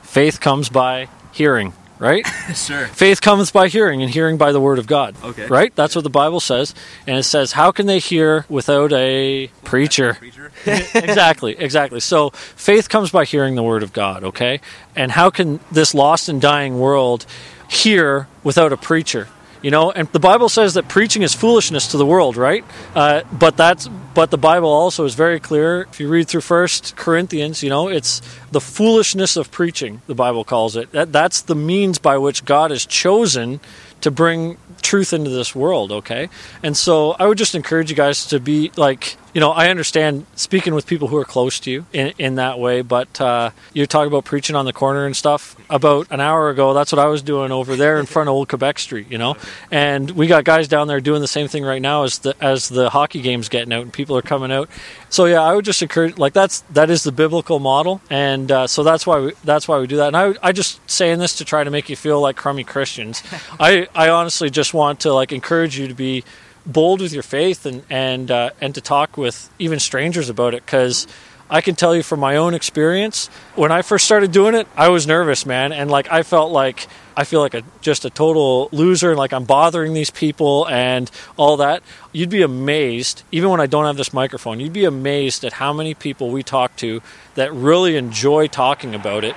Faith 0.02 0.40
comes 0.40 0.68
by 0.68 1.08
hearing 1.32 1.72
right? 1.98 2.26
sure. 2.54 2.86
Faith 2.86 3.20
comes 3.20 3.50
by 3.50 3.68
hearing, 3.68 4.02
and 4.02 4.10
hearing 4.10 4.36
by 4.36 4.52
the 4.52 4.60
word 4.60 4.78
of 4.78 4.86
God. 4.86 5.16
Okay. 5.22 5.46
Right? 5.46 5.74
That's 5.74 5.94
what 5.94 6.04
the 6.04 6.10
Bible 6.10 6.40
says. 6.40 6.74
And 7.06 7.16
it 7.16 7.24
says, 7.24 7.52
How 7.52 7.70
can 7.70 7.86
they 7.86 7.98
hear 7.98 8.44
without 8.48 8.92
a 8.92 9.48
preacher? 9.64 10.14
preacher? 10.14 10.50
exactly, 10.66 11.56
exactly. 11.58 12.00
So 12.00 12.30
faith 12.30 12.88
comes 12.88 13.10
by 13.10 13.24
hearing 13.24 13.54
the 13.54 13.62
word 13.62 13.82
of 13.82 13.92
God, 13.92 14.24
okay? 14.24 14.60
And 14.96 15.12
how 15.12 15.30
can 15.30 15.60
this 15.70 15.94
lost 15.94 16.28
and 16.28 16.40
dying 16.40 16.78
world 16.78 17.26
hear 17.68 18.28
without 18.42 18.72
a 18.72 18.76
preacher? 18.76 19.28
You 19.60 19.70
know, 19.70 19.90
and 19.90 20.06
the 20.12 20.20
Bible 20.20 20.48
says 20.48 20.74
that 20.74 20.88
preaching 20.88 21.22
is 21.22 21.34
foolishness 21.34 21.88
to 21.88 21.96
the 21.96 22.06
world, 22.06 22.36
right? 22.36 22.64
Uh, 22.94 23.22
but 23.32 23.56
that's 23.56 23.88
but 24.14 24.30
the 24.30 24.38
Bible 24.38 24.68
also 24.68 25.04
is 25.04 25.14
very 25.14 25.40
clear. 25.40 25.82
If 25.82 26.00
you 26.00 26.08
read 26.08 26.28
through 26.28 26.40
First 26.40 26.96
Corinthians, 26.96 27.62
you 27.62 27.70
know 27.70 27.88
it's 27.88 28.20
the 28.50 28.60
foolishness 28.60 29.36
of 29.36 29.50
preaching. 29.50 30.02
The 30.06 30.14
Bible 30.14 30.44
calls 30.44 30.76
it 30.76 30.92
that. 30.92 31.12
That's 31.12 31.42
the 31.42 31.54
means 31.54 31.98
by 31.98 32.18
which 32.18 32.44
God 32.44 32.70
has 32.70 32.86
chosen 32.86 33.60
to 34.00 34.10
bring 34.10 34.56
truth 34.82 35.12
into 35.12 35.30
this 35.30 35.54
world. 35.54 35.92
Okay, 35.92 36.28
and 36.62 36.76
so 36.76 37.12
I 37.18 37.26
would 37.26 37.38
just 37.38 37.54
encourage 37.54 37.90
you 37.90 37.96
guys 37.96 38.26
to 38.26 38.38
be 38.40 38.70
like 38.76 39.16
you 39.34 39.40
know, 39.40 39.50
I 39.50 39.68
understand 39.68 40.26
speaking 40.34 40.74
with 40.74 40.86
people 40.86 41.08
who 41.08 41.16
are 41.16 41.24
close 41.24 41.60
to 41.60 41.70
you 41.70 41.86
in, 41.92 42.12
in 42.18 42.34
that 42.36 42.58
way, 42.58 42.82
but 42.82 43.20
uh, 43.20 43.50
you 43.72 43.86
talk 43.86 44.06
about 44.06 44.24
preaching 44.24 44.56
on 44.56 44.64
the 44.64 44.72
corner 44.72 45.04
and 45.04 45.16
stuff. 45.16 45.56
About 45.70 46.06
an 46.10 46.20
hour 46.20 46.48
ago, 46.48 46.72
that's 46.72 46.92
what 46.92 46.98
I 46.98 47.06
was 47.06 47.20
doing 47.20 47.52
over 47.52 47.76
there 47.76 47.98
in 47.98 48.06
front 48.06 48.28
of 48.28 48.34
Old 48.34 48.48
Quebec 48.48 48.78
Street, 48.78 49.10
you 49.10 49.18
know. 49.18 49.36
And 49.70 50.12
we 50.12 50.26
got 50.26 50.44
guys 50.44 50.66
down 50.66 50.88
there 50.88 51.00
doing 51.00 51.20
the 51.20 51.28
same 51.28 51.46
thing 51.46 51.62
right 51.62 51.82
now 51.82 52.04
as 52.04 52.20
the 52.20 52.34
as 52.40 52.68
the 52.68 52.90
hockey 52.90 53.20
game's 53.20 53.48
getting 53.48 53.72
out, 53.72 53.82
and 53.82 53.92
people 53.92 54.16
are 54.16 54.22
coming 54.22 54.50
out. 54.50 54.70
So 55.10 55.26
yeah, 55.26 55.42
I 55.42 55.54
would 55.54 55.64
just 55.64 55.82
encourage 55.82 56.16
like 56.16 56.32
that's 56.32 56.60
that 56.70 56.88
is 56.88 57.02
the 57.02 57.12
biblical 57.12 57.58
model, 57.58 58.00
and 58.08 58.50
uh, 58.50 58.66
so 58.66 58.82
that's 58.82 59.06
why 59.06 59.20
we 59.20 59.32
that's 59.44 59.68
why 59.68 59.78
we 59.78 59.86
do 59.86 59.96
that. 59.98 60.08
And 60.08 60.16
I 60.16 60.34
I 60.42 60.52
just 60.52 60.80
saying 60.90 61.18
this 61.18 61.36
to 61.36 61.44
try 61.44 61.64
to 61.64 61.70
make 61.70 61.90
you 61.90 61.96
feel 61.96 62.20
like 62.20 62.36
crummy 62.36 62.64
Christians. 62.64 63.22
I 63.60 63.88
I 63.94 64.08
honestly 64.08 64.48
just 64.48 64.72
want 64.72 65.00
to 65.00 65.12
like 65.12 65.32
encourage 65.32 65.78
you 65.78 65.86
to 65.88 65.94
be 65.94 66.24
bold 66.68 67.00
with 67.00 67.12
your 67.12 67.22
faith 67.22 67.66
and 67.66 67.82
and 67.90 68.30
uh, 68.30 68.50
and 68.60 68.74
to 68.74 68.80
talk 68.80 69.16
with 69.16 69.50
even 69.58 69.80
strangers 69.80 70.28
about 70.28 70.54
it 70.54 70.64
because 70.64 71.06
I 71.50 71.62
can 71.62 71.74
tell 71.74 71.96
you 71.96 72.02
from 72.02 72.20
my 72.20 72.36
own 72.36 72.52
experience 72.52 73.28
when 73.56 73.72
I 73.72 73.80
first 73.80 74.04
started 74.04 74.30
doing 74.30 74.54
it 74.54 74.68
I 74.76 74.90
was 74.90 75.06
nervous 75.06 75.46
man. 75.46 75.72
And 75.72 75.90
like 75.90 76.12
I 76.12 76.22
felt 76.22 76.52
like 76.52 76.86
I 77.16 77.24
feel 77.24 77.40
like 77.40 77.54
a 77.54 77.62
just 77.80 78.04
a 78.04 78.10
total 78.10 78.68
loser 78.70 79.10
and 79.10 79.18
like 79.18 79.32
I'm 79.32 79.44
bothering 79.44 79.94
these 79.94 80.10
people 80.10 80.68
and 80.68 81.10
all 81.36 81.56
that. 81.56 81.82
You'd 82.12 82.30
be 82.30 82.42
amazed 82.42 83.22
even 83.32 83.48
when 83.48 83.60
I 83.60 83.66
don't 83.66 83.86
have 83.86 83.96
this 83.96 84.12
microphone 84.12 84.60
you'd 84.60 84.72
be 84.72 84.84
amazed 84.84 85.44
at 85.44 85.54
how 85.54 85.72
many 85.72 85.94
people 85.94 86.30
we 86.30 86.42
talk 86.42 86.76
to 86.76 87.00
that 87.34 87.52
really 87.52 87.96
enjoy 87.96 88.46
talking 88.46 88.94
about 88.94 89.24
it 89.24 89.34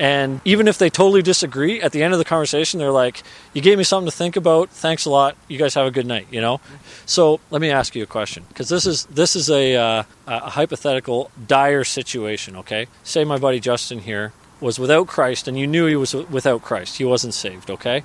and 0.00 0.40
even 0.46 0.66
if 0.66 0.78
they 0.78 0.88
totally 0.88 1.20
disagree, 1.20 1.82
at 1.82 1.92
the 1.92 2.02
end 2.02 2.14
of 2.14 2.18
the 2.18 2.24
conversation, 2.24 2.80
they're 2.80 2.90
like, 2.90 3.22
"You 3.52 3.60
gave 3.60 3.76
me 3.76 3.84
something 3.84 4.10
to 4.10 4.16
think 4.16 4.34
about. 4.34 4.70
Thanks 4.70 5.04
a 5.04 5.10
lot. 5.10 5.36
You 5.46 5.58
guys 5.58 5.74
have 5.74 5.86
a 5.86 5.90
good 5.90 6.06
night." 6.06 6.26
You 6.30 6.40
know. 6.40 6.60
So 7.04 7.38
let 7.50 7.60
me 7.60 7.70
ask 7.70 7.94
you 7.94 8.02
a 8.02 8.06
question, 8.06 8.44
because 8.48 8.70
this 8.70 8.86
is 8.86 9.04
this 9.06 9.36
is 9.36 9.50
a, 9.50 9.76
uh, 9.76 10.02
a 10.26 10.50
hypothetical 10.50 11.30
dire 11.46 11.84
situation. 11.84 12.56
Okay, 12.56 12.86
say 13.04 13.24
my 13.24 13.36
buddy 13.36 13.60
Justin 13.60 13.98
here 13.98 14.32
was 14.58 14.78
without 14.78 15.06
Christ, 15.06 15.46
and 15.46 15.58
you 15.58 15.66
knew 15.66 15.84
he 15.84 15.96
was 15.96 16.14
without 16.14 16.62
Christ. 16.62 16.96
He 16.96 17.04
wasn't 17.04 17.34
saved. 17.34 17.70
Okay. 17.70 18.02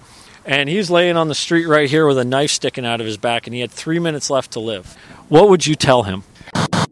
And 0.47 0.69
he's 0.69 0.91
laying 0.91 1.17
on 1.17 1.27
the 1.27 1.33
street 1.33 1.65
right 1.65 1.89
here 1.89 2.05
with 2.05 2.19
a 2.19 2.25
knife 2.25 2.51
sticking 2.51 2.85
out 2.85 2.99
of 2.99 3.07
his 3.07 3.17
back, 3.17 3.47
and 3.47 3.53
he 3.55 3.61
had 3.61 3.71
three 3.71 3.97
minutes 3.97 4.29
left 4.29 4.51
to 4.51 4.59
live. 4.59 4.95
What 5.27 5.49
would 5.49 5.65
you 5.65 5.73
tell 5.73 6.03
him? 6.03 6.23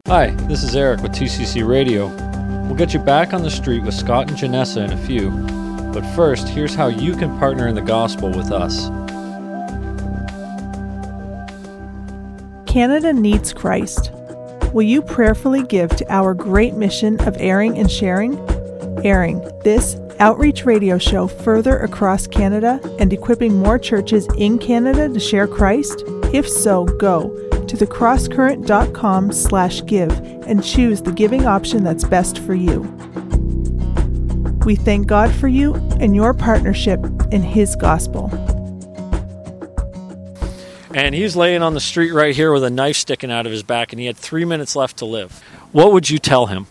Hi, 0.08 0.30
this 0.48 0.64
is 0.64 0.74
Eric 0.74 1.02
with 1.02 1.12
TCC 1.12 1.64
Radio. 1.64 2.33
We'll 2.64 2.76
get 2.76 2.94
you 2.94 3.00
back 3.00 3.32
on 3.32 3.42
the 3.42 3.50
street 3.50 3.82
with 3.82 3.94
Scott 3.94 4.28
and 4.28 4.36
Janessa 4.36 4.84
in 4.84 4.92
a 4.92 4.96
few. 4.96 5.30
But 5.92 6.04
first, 6.16 6.48
here's 6.48 6.74
how 6.74 6.88
you 6.88 7.14
can 7.14 7.38
partner 7.38 7.68
in 7.68 7.74
the 7.74 7.82
gospel 7.82 8.30
with 8.30 8.50
us. 8.50 8.88
Canada 12.66 13.12
needs 13.12 13.52
Christ. 13.52 14.10
Will 14.72 14.82
you 14.82 15.02
prayerfully 15.02 15.62
give 15.62 15.94
to 15.94 16.12
our 16.12 16.34
great 16.34 16.74
mission 16.74 17.20
of 17.20 17.36
airing 17.38 17.78
and 17.78 17.88
sharing? 17.88 18.36
Airing, 19.04 19.40
this 19.62 19.96
outreach 20.18 20.64
radio 20.64 20.98
show 20.98 21.28
further 21.28 21.78
across 21.78 22.26
Canada 22.26 22.80
and 22.98 23.12
equipping 23.12 23.54
more 23.54 23.78
churches 23.78 24.26
in 24.36 24.58
Canada 24.58 25.08
to 25.08 25.20
share 25.20 25.46
Christ? 25.46 26.02
If 26.32 26.48
so, 26.48 26.86
go 26.86 27.43
to 27.68 27.76
thecrosscurrent.com 27.76 29.32
slash 29.32 29.84
give 29.86 30.10
and 30.46 30.62
choose 30.62 31.02
the 31.02 31.12
giving 31.12 31.46
option 31.46 31.84
that's 31.84 32.04
best 32.04 32.38
for 32.40 32.54
you. 32.54 32.80
We 34.64 34.76
thank 34.76 35.06
God 35.06 35.30
for 35.34 35.48
you 35.48 35.74
and 36.00 36.16
your 36.16 36.32
partnership 36.34 37.04
in 37.30 37.42
His 37.42 37.76
gospel. 37.76 38.30
And 40.94 41.12
he's 41.12 41.34
laying 41.34 41.60
on 41.60 41.74
the 41.74 41.80
street 41.80 42.12
right 42.12 42.34
here 42.34 42.52
with 42.52 42.62
a 42.62 42.70
knife 42.70 42.96
sticking 42.96 43.32
out 43.32 43.46
of 43.46 43.52
his 43.52 43.64
back, 43.64 43.92
and 43.92 43.98
he 43.98 44.06
had 44.06 44.16
three 44.16 44.44
minutes 44.44 44.76
left 44.76 44.98
to 44.98 45.04
live. 45.04 45.42
What 45.72 45.92
would 45.92 46.08
you 46.08 46.18
tell 46.18 46.46
him? 46.46 46.68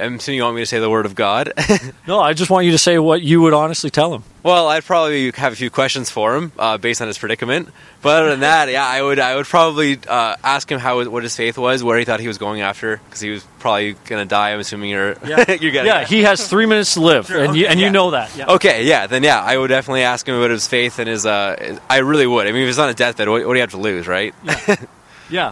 I'm 0.00 0.16
assuming 0.16 0.36
you 0.38 0.42
want 0.44 0.56
me 0.56 0.62
to 0.62 0.66
say 0.66 0.78
the 0.80 0.90
word 0.90 1.06
of 1.06 1.14
God. 1.14 1.52
No, 2.06 2.18
I 2.18 2.32
just 2.32 2.50
want 2.50 2.66
you 2.66 2.72
to 2.72 2.78
say 2.78 2.98
what 2.98 3.22
you 3.22 3.40
would 3.42 3.52
honestly 3.54 3.88
tell 3.88 4.12
him. 4.12 4.24
well, 4.42 4.66
I'd 4.66 4.82
probably 4.84 5.30
have 5.32 5.52
a 5.52 5.56
few 5.56 5.70
questions 5.70 6.10
for 6.10 6.34
him 6.36 6.50
uh, 6.58 6.76
based 6.76 7.00
on 7.00 7.06
his 7.06 7.16
predicament. 7.16 7.68
But 8.02 8.22
other 8.22 8.30
than 8.30 8.40
that, 8.40 8.68
yeah, 8.68 8.84
I 8.84 9.00
would 9.00 9.20
I 9.20 9.36
would 9.36 9.46
probably 9.46 9.98
uh, 10.08 10.34
ask 10.42 10.70
him 10.70 10.80
how 10.80 11.04
what 11.08 11.22
his 11.22 11.36
faith 11.36 11.56
was, 11.56 11.84
where 11.84 11.96
he 11.98 12.04
thought 12.04 12.18
he 12.18 12.26
was 12.26 12.38
going 12.38 12.60
after, 12.60 12.96
because 12.96 13.20
he 13.20 13.30
was 13.30 13.44
probably 13.60 13.94
gonna 14.06 14.24
die. 14.24 14.50
I'm 14.52 14.58
assuming 14.58 14.90
you're 14.90 15.12
you're 15.24 15.46
getting 15.46 15.86
Yeah, 15.86 15.98
at. 16.00 16.08
he 16.08 16.22
has 16.24 16.46
three 16.48 16.66
minutes 16.66 16.94
to 16.94 17.00
live, 17.00 17.30
and 17.30 17.54
you 17.54 17.66
and 17.66 17.78
you 17.78 17.90
know 17.90 18.10
that. 18.10 18.36
Yeah. 18.36 18.46
Okay, 18.54 18.84
yeah, 18.84 19.06
then 19.06 19.22
yeah, 19.22 19.40
I 19.40 19.56
would 19.56 19.68
definitely 19.68 20.02
ask 20.02 20.26
him 20.26 20.34
about 20.34 20.50
his 20.50 20.66
faith 20.66 20.98
and 20.98 21.08
his. 21.08 21.24
Uh, 21.24 21.78
I 21.88 21.98
really 21.98 22.26
would. 22.26 22.48
I 22.48 22.52
mean, 22.52 22.62
if 22.62 22.66
he's 22.68 22.78
on 22.80 22.88
a 22.88 22.94
deathbed, 22.94 23.28
what, 23.28 23.46
what 23.46 23.52
do 23.52 23.58
you 23.58 23.62
have 23.62 23.70
to 23.70 23.76
lose, 23.78 24.08
right? 24.08 24.34
Yeah, 24.42 24.76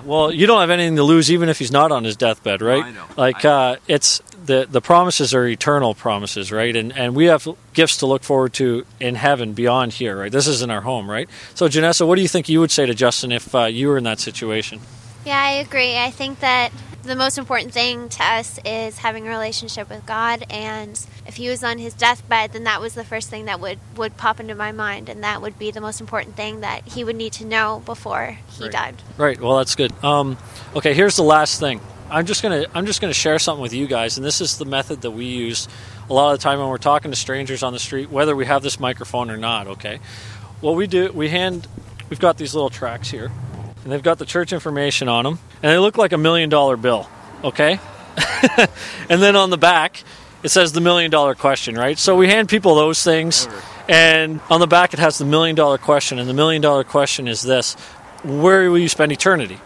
well, 0.05 0.33
you 0.33 0.47
don't 0.47 0.61
have 0.61 0.71
anything 0.71 0.97
to 0.97 1.03
lose, 1.03 1.31
even 1.31 1.49
if 1.49 1.59
he's 1.59 1.73
not 1.73 1.91
on 1.91 2.05
his 2.05 2.17
deathbed, 2.17 2.63
right? 2.63 2.85
I 2.85 2.91
know. 2.91 3.05
Like, 3.17 3.45
I 3.45 3.49
uh, 3.73 3.77
it's 3.89 4.21
the 4.45 4.67
the 4.71 4.81
promises 4.81 5.35
are 5.35 5.47
eternal 5.47 5.95
promises, 5.95 6.53
right? 6.53 6.75
And 6.75 6.97
and 6.97 7.15
we 7.15 7.27
have 7.27 7.49
gifts 7.73 7.99
to 7.99 8.07
look 8.07 8.23
forward 8.23 8.53
to 8.55 8.85
in 9.01 9.15
heaven 9.15 9.53
beyond 9.53 9.95
here, 9.95 10.19
right? 10.19 10.33
This 10.33 10.47
isn't 10.47 10.71
our 10.71 10.83
home, 10.83 11.11
right? 11.11 11.29
So, 11.55 11.69
Janessa, 11.69 12.07
what 12.07 12.17
do 12.17 12.23
you 12.23 12.29
think 12.29 12.49
you 12.49 12.61
would 12.61 12.71
say 12.71 12.87
to 12.87 12.95
Justin 12.95 13.33
if 13.33 13.55
uh, 13.55 13.65
you 13.65 13.89
were 13.89 13.99
in 13.99 14.05
that 14.05 14.21
situation? 14.21 14.81
Yeah, 15.25 15.41
I 15.41 15.53
agree. 15.53 15.99
I 15.99 16.11
think 16.11 16.41
that 16.41 16.73
the 17.03 17.17
most 17.17 17.39
important 17.39 17.73
thing 17.73 18.09
to 18.11 18.23
us 18.23 18.59
is 18.65 18.99
having 18.99 19.27
a 19.27 19.31
relationship 19.31 19.89
with 19.89 20.05
God. 20.07 20.45
And 20.51 20.99
if 21.27 21.37
he 21.37 21.49
was 21.49 21.65
on 21.65 21.79
his 21.79 21.95
deathbed, 21.95 22.53
then 22.53 22.65
that 22.65 22.81
was 22.81 22.95
the 22.95 23.05
first 23.05 23.31
thing 23.31 23.47
that 23.47 23.59
would, 23.61 23.79
would 23.97 24.17
pop 24.17 24.41
into 24.41 24.55
my 24.55 24.73
mind. 24.73 25.09
And 25.09 25.23
that 25.25 25.41
would 25.43 25.59
be 25.59 25.71
the 25.71 25.81
most 25.81 26.01
important 26.01 26.37
thing 26.37 26.61
that 26.61 26.87
he 26.87 27.03
would 27.05 27.17
need 27.17 27.33
to 27.35 27.45
know 27.45 27.83
before 27.87 28.37
he 28.51 28.65
Right. 28.65 28.73
died. 28.73 28.97
Right. 29.17 29.41
Well, 29.41 29.57
that's 29.59 29.75
good. 29.75 29.93
Um, 30.05 30.37
okay, 30.77 30.93
here's 30.95 31.17
the 31.17 31.23
last 31.23 31.59
thing. 31.61 31.81
I'm 32.11 32.27
just 32.27 32.43
gonna 32.43 32.67
I'm 32.75 32.87
just 32.87 33.01
gonna 33.01 33.13
share 33.15 33.39
something 33.39 33.63
with 33.63 33.73
you 33.73 33.87
guys, 33.87 34.17
and 34.17 34.27
this 34.27 34.41
is 34.41 34.59
the 34.59 34.65
method 34.65 35.03
that 35.03 35.13
we 35.13 35.27
use 35.27 35.69
a 36.09 36.13
lot 36.13 36.33
of 36.33 36.41
the 36.41 36.43
time 36.43 36.59
when 36.59 36.69
we're 36.69 36.77
talking 36.79 37.13
to 37.13 37.17
strangers 37.17 37.63
on 37.63 37.73
the 37.73 37.79
street, 37.79 38.11
whether 38.11 38.35
we 38.35 38.47
have 38.47 38.65
this 38.65 38.81
microphone 38.81 39.31
or 39.31 39.37
not. 39.37 39.69
Okay. 39.69 40.01
What 40.61 40.75
we 40.75 40.89
do, 40.89 41.13
we 41.13 41.29
hand. 41.29 41.69
We've 42.11 42.19
got 42.19 42.37
these 42.37 42.53
little 42.53 42.69
tracks 42.69 43.09
here, 43.11 43.31
and 43.83 43.93
they've 43.93 44.03
got 44.03 44.19
the 44.19 44.27
church 44.27 44.53
information 44.53 45.09
on 45.09 45.25
them, 45.25 45.39
and 45.63 45.73
they 45.73 45.79
look 45.79 45.97
like 45.97 46.13
a 46.13 46.19
million 46.19 46.49
dollar 46.49 46.77
bill. 46.77 47.09
Okay. 47.43 47.81
and 49.09 49.23
then 49.23 49.37
on 49.37 49.51
the 49.51 49.59
back, 49.59 50.03
it 50.43 50.49
says 50.51 50.73
the 50.73 50.81
million 50.81 51.11
dollar 51.11 51.35
question, 51.35 51.75
right? 51.75 51.99
So 51.99 52.17
we 52.17 52.29
hand 52.29 52.49
people 52.49 52.75
those 52.75 53.03
things, 53.03 53.49
and 53.89 54.41
on 54.51 54.61
the 54.61 54.67
back 54.67 54.93
it 54.93 54.99
has 54.99 55.19
the 55.19 55.25
million 55.25 55.57
dollar 55.57 55.79
question, 55.79 56.19
and 56.19 56.29
the 56.29 56.35
million 56.35 56.63
dollar 56.63 56.85
question 56.85 57.29
is 57.29 57.43
this: 57.43 57.75
Where 58.25 58.71
will 58.71 58.79
you 58.79 58.89
spend 58.89 59.13
eternity? 59.13 59.59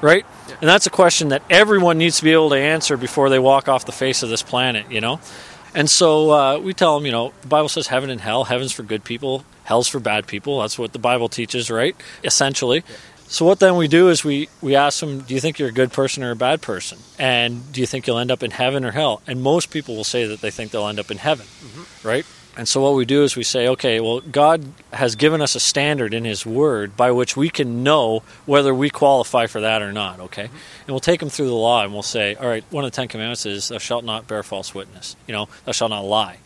Right? 0.00 0.26
And 0.60 0.68
that's 0.68 0.86
a 0.86 0.90
question 0.90 1.28
that 1.28 1.42
everyone 1.50 1.98
needs 1.98 2.18
to 2.18 2.24
be 2.24 2.32
able 2.32 2.50
to 2.50 2.56
answer 2.56 2.96
before 2.96 3.28
they 3.28 3.38
walk 3.38 3.68
off 3.68 3.84
the 3.84 3.92
face 3.92 4.22
of 4.22 4.30
this 4.30 4.42
planet, 4.42 4.90
you 4.90 5.00
know? 5.00 5.20
And 5.74 5.90
so 5.90 6.30
uh, 6.30 6.58
we 6.58 6.72
tell 6.72 6.94
them, 6.96 7.04
you 7.04 7.12
know, 7.12 7.34
the 7.42 7.48
Bible 7.48 7.68
says 7.68 7.88
heaven 7.88 8.08
and 8.08 8.20
hell. 8.20 8.44
Heaven's 8.44 8.72
for 8.72 8.82
good 8.82 9.04
people, 9.04 9.44
hell's 9.64 9.88
for 9.88 10.00
bad 10.00 10.26
people. 10.26 10.60
That's 10.60 10.78
what 10.78 10.94
the 10.94 10.98
Bible 10.98 11.28
teaches, 11.28 11.70
right? 11.70 11.94
Essentially. 12.24 12.82
So 13.28 13.44
what 13.44 13.58
then 13.58 13.76
we 13.76 13.88
do 13.88 14.08
is 14.08 14.24
we, 14.24 14.48
we 14.60 14.76
ask 14.76 15.00
them, 15.00 15.20
do 15.20 15.34
you 15.34 15.40
think 15.40 15.58
you're 15.58 15.68
a 15.68 15.72
good 15.72 15.92
person 15.92 16.22
or 16.22 16.30
a 16.30 16.36
bad 16.36 16.62
person? 16.62 16.98
And 17.18 17.72
do 17.72 17.80
you 17.80 17.86
think 17.86 18.06
you'll 18.06 18.18
end 18.18 18.30
up 18.30 18.42
in 18.42 18.52
heaven 18.52 18.84
or 18.84 18.92
hell? 18.92 19.20
And 19.26 19.42
most 19.42 19.70
people 19.70 19.96
will 19.96 20.04
say 20.04 20.26
that 20.26 20.40
they 20.40 20.50
think 20.50 20.70
they'll 20.70 20.86
end 20.86 21.00
up 21.00 21.10
in 21.10 21.18
heaven, 21.18 21.46
mm-hmm. 21.46 22.06
right? 22.06 22.24
And 22.56 22.66
so 22.66 22.80
what 22.80 22.94
we 22.94 23.04
do 23.04 23.22
is 23.22 23.36
we 23.36 23.42
say, 23.42 23.68
okay, 23.68 24.00
well, 24.00 24.20
God 24.20 24.64
has 24.92 25.14
given 25.14 25.42
us 25.42 25.54
a 25.54 25.60
standard 25.60 26.14
in 26.14 26.24
His 26.24 26.46
Word 26.46 26.96
by 26.96 27.10
which 27.10 27.36
we 27.36 27.50
can 27.50 27.82
know 27.82 28.22
whether 28.46 28.74
we 28.74 28.88
qualify 28.88 29.46
for 29.46 29.60
that 29.60 29.82
or 29.82 29.92
not, 29.92 30.20
okay? 30.20 30.44
Mm-hmm. 30.44 30.56
And 30.86 30.88
we'll 30.88 31.00
take 31.00 31.20
them 31.20 31.28
through 31.28 31.48
the 31.48 31.54
law 31.54 31.84
and 31.84 31.92
we'll 31.92 32.02
say, 32.02 32.34
all 32.36 32.48
right, 32.48 32.64
one 32.70 32.84
of 32.84 32.92
the 32.92 32.96
Ten 32.96 33.08
Commandments 33.08 33.44
is, 33.44 33.68
thou 33.68 33.78
shalt 33.78 34.04
not 34.04 34.26
bear 34.26 34.42
false 34.42 34.74
witness. 34.74 35.16
You 35.26 35.34
know, 35.34 35.48
thou 35.66 35.72
shalt 35.72 35.90
not 35.90 36.04
lie. 36.04 36.38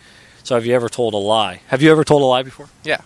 So 0.42 0.56
have 0.56 0.66
you 0.66 0.74
ever 0.74 0.88
told 0.88 1.14
a 1.14 1.18
lie? 1.18 1.60
Have 1.68 1.82
you 1.82 1.92
ever 1.92 2.02
told 2.02 2.22
a 2.22 2.24
lie 2.24 2.42
before? 2.42 2.68
Yeah, 2.82 3.02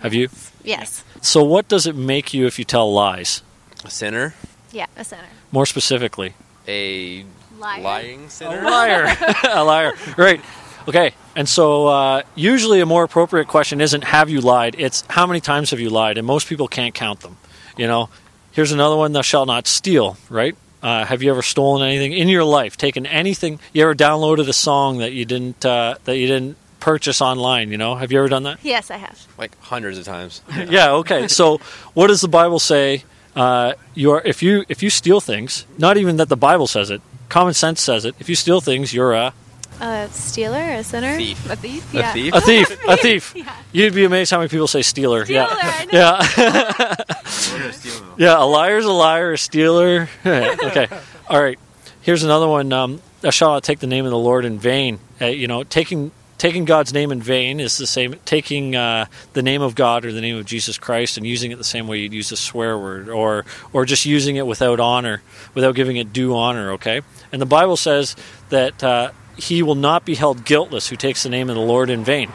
Have 0.00 0.12
you? 0.12 0.28
Yes. 0.64 1.04
So 1.20 1.42
what 1.44 1.68
does 1.68 1.86
it 1.86 1.94
make 1.96 2.32
you 2.34 2.46
if 2.46 2.58
you 2.58 2.64
tell 2.64 2.92
lies? 2.92 3.42
a 3.84 3.90
sinner, 3.90 4.34
Yeah, 4.70 4.86
a 4.96 5.04
sinner. 5.04 5.28
More 5.50 5.66
specifically, 5.66 6.34
a 6.68 7.24
Liar. 7.58 7.80
lying 7.82 8.28
sinner? 8.28 8.60
a 8.60 8.70
liar. 8.70 9.16
a 9.50 9.64
liar. 9.64 9.92
Right. 10.16 10.40
Okay. 10.88 11.14
And 11.34 11.48
so 11.48 11.86
uh, 11.88 12.22
usually 12.34 12.80
a 12.80 12.86
more 12.86 13.04
appropriate 13.04 13.48
question 13.48 13.80
isn't 13.80 14.04
have 14.04 14.28
you 14.30 14.40
lied, 14.40 14.76
it's 14.78 15.04
how 15.08 15.26
many 15.26 15.40
times 15.40 15.70
have 15.70 15.80
you 15.80 15.90
lied? 15.90 16.18
And 16.18 16.26
most 16.26 16.48
people 16.48 16.68
can't 16.68 16.94
count 16.94 17.20
them. 17.20 17.36
You 17.76 17.86
know, 17.86 18.08
here's 18.52 18.72
another 18.72 18.96
one 18.96 19.12
thou 19.12 19.22
shalt 19.22 19.46
not 19.48 19.66
steal, 19.66 20.16
right? 20.28 20.54
Uh, 20.82 21.04
have 21.04 21.22
you 21.22 21.30
ever 21.30 21.42
stolen 21.42 21.86
anything 21.86 22.12
in 22.12 22.28
your 22.28 22.44
life? 22.44 22.76
Taken 22.76 23.06
anything? 23.06 23.60
You 23.72 23.84
ever 23.84 23.94
downloaded 23.94 24.48
a 24.48 24.52
song 24.52 24.98
that 24.98 25.12
you 25.12 25.24
didn't 25.24 25.64
uh, 25.64 25.94
that 26.04 26.16
you 26.18 26.26
didn't 26.26 26.56
purchase 26.82 27.20
online? 27.22 27.70
You 27.70 27.78
know, 27.78 27.94
have 27.94 28.10
you 28.12 28.18
ever 28.18 28.28
done 28.28 28.42
that? 28.42 28.58
Yes, 28.62 28.90
I 28.90 28.96
have. 28.96 29.16
like 29.38 29.56
hundreds 29.60 29.98
of 29.98 30.04
times. 30.04 30.42
yeah. 30.68 30.90
Okay. 31.02 31.28
So, 31.28 31.58
what 31.94 32.08
does 32.08 32.20
the 32.20 32.28
Bible 32.28 32.58
say? 32.58 33.04
Uh, 33.36 33.72
you 33.94 34.10
are 34.10 34.20
if 34.24 34.42
you 34.42 34.64
if 34.68 34.82
you 34.82 34.90
steal 34.90 35.20
things, 35.20 35.64
not 35.78 35.96
even 35.96 36.16
that 36.18 36.28
the 36.28 36.36
Bible 36.36 36.66
says 36.66 36.90
it, 36.90 37.00
common 37.28 37.54
sense 37.54 37.80
says 37.80 38.04
it. 38.04 38.14
If 38.18 38.28
you 38.28 38.34
steal 38.34 38.60
things, 38.60 38.92
you're 38.92 39.12
a 39.14 39.32
A 39.80 40.08
stealer, 40.10 40.60
a 40.80 40.84
sinner, 40.84 41.16
Thief. 41.16 41.38
a 41.50 41.56
thief. 41.56 41.94
A 41.94 42.12
thief? 42.12 42.34
a 42.34 42.40
thief. 42.40 42.68
A 42.88 42.96
thief. 43.06 43.32
Yeah. 43.34 43.56
You'd 43.72 43.94
be 43.94 44.04
amazed 44.04 44.30
how 44.32 44.38
many 44.38 44.48
people 44.50 44.66
say 44.68 44.82
stealer. 44.82 45.24
Stealer, 45.24 45.48
yeah. 45.48 45.56
I 45.80 45.84
know. 45.86 46.96
Yeah. 47.52 47.72
yeah. 48.18 48.42
A 48.42 48.44
liar's 48.44 48.84
a 48.84 48.92
liar. 48.92 49.32
A 49.32 49.38
stealer. 49.38 50.08
okay. 50.26 50.88
All 51.28 51.40
right. 51.42 51.58
Here's 52.02 52.22
another 52.24 52.48
one. 52.48 52.72
Um, 52.72 53.00
thou 53.22 53.30
shalt 53.30 53.52
not 53.54 53.64
take 53.64 53.78
the 53.78 53.86
name 53.86 54.04
of 54.04 54.10
the 54.10 54.18
Lord 54.18 54.44
in 54.44 54.58
vain. 54.58 54.98
Uh, 55.20 55.26
you 55.26 55.46
know, 55.46 55.62
taking 55.64 56.10
taking 56.42 56.64
God's 56.64 56.92
name 56.92 57.12
in 57.12 57.22
vain 57.22 57.60
is 57.60 57.78
the 57.78 57.86
same 57.86 58.16
taking 58.24 58.74
uh, 58.74 59.06
the 59.32 59.42
name 59.42 59.62
of 59.62 59.76
God 59.76 60.04
or 60.04 60.10
the 60.10 60.20
name 60.20 60.36
of 60.36 60.44
Jesus 60.44 60.76
Christ 60.76 61.16
and 61.16 61.24
using 61.24 61.52
it 61.52 61.56
the 61.56 61.62
same 61.62 61.86
way 61.86 61.98
you'd 61.98 62.12
use 62.12 62.32
a 62.32 62.36
swear 62.36 62.76
word, 62.76 63.08
or 63.08 63.44
or 63.72 63.84
just 63.84 64.06
using 64.06 64.34
it 64.34 64.44
without 64.44 64.80
honor, 64.80 65.22
without 65.54 65.76
giving 65.76 65.98
it 65.98 66.12
due 66.12 66.34
honor. 66.34 66.72
Okay, 66.72 67.02
and 67.30 67.40
the 67.40 67.46
Bible 67.46 67.76
says 67.76 68.16
that 68.48 68.82
uh, 68.82 69.12
he 69.36 69.62
will 69.62 69.76
not 69.76 70.04
be 70.04 70.16
held 70.16 70.44
guiltless 70.44 70.88
who 70.88 70.96
takes 70.96 71.22
the 71.22 71.28
name 71.28 71.48
of 71.48 71.54
the 71.54 71.62
Lord 71.62 71.90
in 71.90 72.02
vain, 72.02 72.32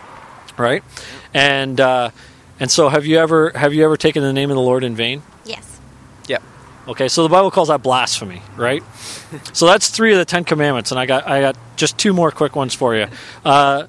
right? 0.58 0.86
And 1.34 1.78
uh, 1.82 2.12
and 2.62 2.72
so, 2.72 2.88
have 2.88 3.06
you 3.06 3.18
ever 3.18 3.52
have 3.56 3.74
you 3.74 3.84
ever 3.84 3.98
taken 3.98 4.24
the 4.24 4.32
name 4.32 4.50
of 4.50 4.56
the 4.56 4.62
Lord 4.62 4.86
in 4.86 4.96
vain? 4.96 5.22
Yes. 6.88 6.88
Yeah. 6.88 6.92
Okay, 6.92 7.08
so 7.08 7.24
the 7.24 7.30
Bible 7.30 7.52
calls 7.52 7.68
that 7.68 7.84
blasphemy, 7.84 8.42
right? 8.56 8.84
so 9.54 9.66
that's 9.66 9.90
three 9.90 10.14
of 10.14 10.18
the 10.18 10.26
Ten 10.26 10.44
Commandments, 10.44 10.92
and 10.92 11.00
I 11.00 11.06
got 11.06 11.28
I 11.28 11.42
got 11.42 11.58
just 11.76 11.98
two 11.98 12.14
more 12.14 12.32
quick 12.32 12.56
ones 12.56 12.74
for 12.74 12.96
you. 12.96 13.08
Uh, 13.44 13.88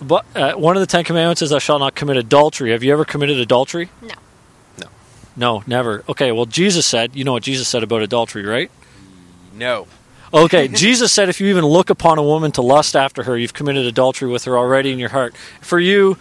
but 0.00 0.24
uh, 0.34 0.52
one 0.54 0.76
of 0.76 0.80
the 0.80 0.86
Ten 0.86 1.04
Commandments 1.04 1.42
is 1.42 1.50
"Thou 1.50 1.58
shalt 1.58 1.80
not 1.80 1.94
commit 1.94 2.16
adultery." 2.16 2.70
Have 2.70 2.82
you 2.82 2.92
ever 2.92 3.04
committed 3.04 3.38
adultery? 3.38 3.90
No. 4.02 4.14
No. 4.78 4.86
No, 5.36 5.64
never. 5.66 6.04
Okay, 6.08 6.32
well, 6.32 6.46
Jesus 6.46 6.86
said, 6.86 7.16
you 7.16 7.24
know 7.24 7.32
what 7.32 7.42
Jesus 7.42 7.68
said 7.68 7.82
about 7.82 8.02
adultery, 8.02 8.44
right? 8.44 8.70
No. 9.54 9.86
Okay, 10.32 10.68
Jesus 10.84 11.12
said 11.12 11.28
if 11.28 11.40
you 11.40 11.48
even 11.48 11.64
look 11.64 11.90
upon 11.90 12.18
a 12.18 12.22
woman 12.22 12.52
to 12.52 12.62
lust 12.62 12.94
after 12.96 13.22
her, 13.24 13.36
you've 13.36 13.54
committed 13.54 13.86
adultery 13.86 14.28
with 14.28 14.44
her 14.44 14.56
already 14.56 14.92
in 14.92 14.98
your 14.98 15.10
heart. 15.10 15.36
For 15.60 15.78
you, 15.78 16.18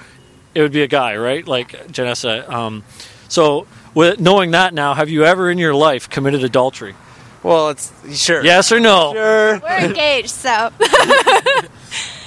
it 0.53 0.61
would 0.61 0.71
be 0.71 0.81
a 0.81 0.87
guy, 0.87 1.17
right? 1.17 1.45
Like 1.47 1.71
Janessa. 1.87 2.47
Um, 2.49 2.83
so, 3.27 3.67
with 3.95 4.19
knowing 4.19 4.51
that 4.51 4.73
now, 4.75 4.93
have 4.93 5.09
you 5.09 5.25
ever 5.25 5.49
in 5.49 5.57
your 5.57 5.73
life 5.73 6.07
committed 6.09 6.43
adultery? 6.43 6.93
Well, 7.41 7.69
it's 7.69 7.91
sure. 8.15 8.43
Yes 8.43 8.71
or 8.71 8.79
no? 8.79 9.13
Sure. 9.13 9.59
We're 9.59 9.85
engaged, 9.85 10.29
so. 10.29 10.71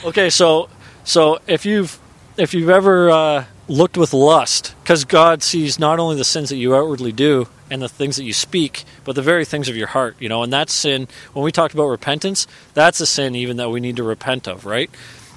Okay, 0.04 0.30
so 0.30 0.68
so 1.02 1.40
if 1.48 1.66
you've 1.66 1.98
if 2.36 2.54
you've 2.54 2.70
ever 2.70 3.10
uh, 3.10 3.44
looked 3.66 3.98
with 3.98 4.12
lust, 4.12 4.74
because 4.82 5.04
God 5.04 5.42
sees 5.42 5.78
not 5.78 5.98
only 5.98 6.14
the 6.16 6.24
sins 6.24 6.50
that 6.50 6.56
you 6.56 6.74
outwardly 6.76 7.10
do 7.10 7.48
and 7.68 7.82
the 7.82 7.88
things 7.88 8.16
that 8.16 8.22
you 8.24 8.32
speak, 8.32 8.84
but 9.04 9.16
the 9.16 9.22
very 9.22 9.44
things 9.44 9.68
of 9.68 9.76
your 9.76 9.88
heart, 9.88 10.16
you 10.20 10.28
know, 10.28 10.44
and 10.44 10.52
that's 10.52 10.72
sin. 10.72 11.08
When 11.32 11.44
we 11.44 11.50
talked 11.50 11.74
about 11.74 11.88
repentance, 11.88 12.46
that's 12.74 13.00
a 13.00 13.06
sin 13.06 13.34
even 13.34 13.56
that 13.56 13.70
we 13.70 13.80
need 13.80 13.96
to 13.96 14.04
repent 14.04 14.46
of, 14.46 14.64
right? 14.64 14.88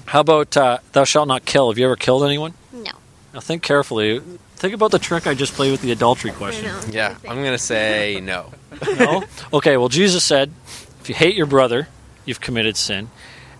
How 0.06 0.20
about 0.20 0.56
uh, 0.56 0.78
thou 0.92 1.04
shalt 1.04 1.26
not 1.26 1.44
kill? 1.44 1.70
Have 1.70 1.78
you 1.78 1.84
ever 1.86 1.96
killed 1.96 2.22
anyone? 2.22 2.54
No. 2.72 2.92
Now 3.34 3.40
think 3.40 3.62
carefully. 3.62 4.20
Think 4.62 4.74
about 4.74 4.92
the 4.92 5.00
trick 5.00 5.26
I 5.26 5.34
just 5.34 5.54
played 5.54 5.72
with 5.72 5.82
the 5.82 5.90
adultery 5.90 6.30
question. 6.30 6.72
Yeah, 6.92 7.16
I'm 7.28 7.42
gonna 7.42 7.58
say 7.58 8.20
no. 8.22 8.52
No? 8.96 9.24
Okay, 9.52 9.76
well, 9.76 9.88
Jesus 9.88 10.22
said, 10.22 10.52
if 11.00 11.08
you 11.08 11.16
hate 11.16 11.34
your 11.34 11.46
brother, 11.46 11.88
you've 12.24 12.40
committed 12.40 12.76
sin. 12.76 13.10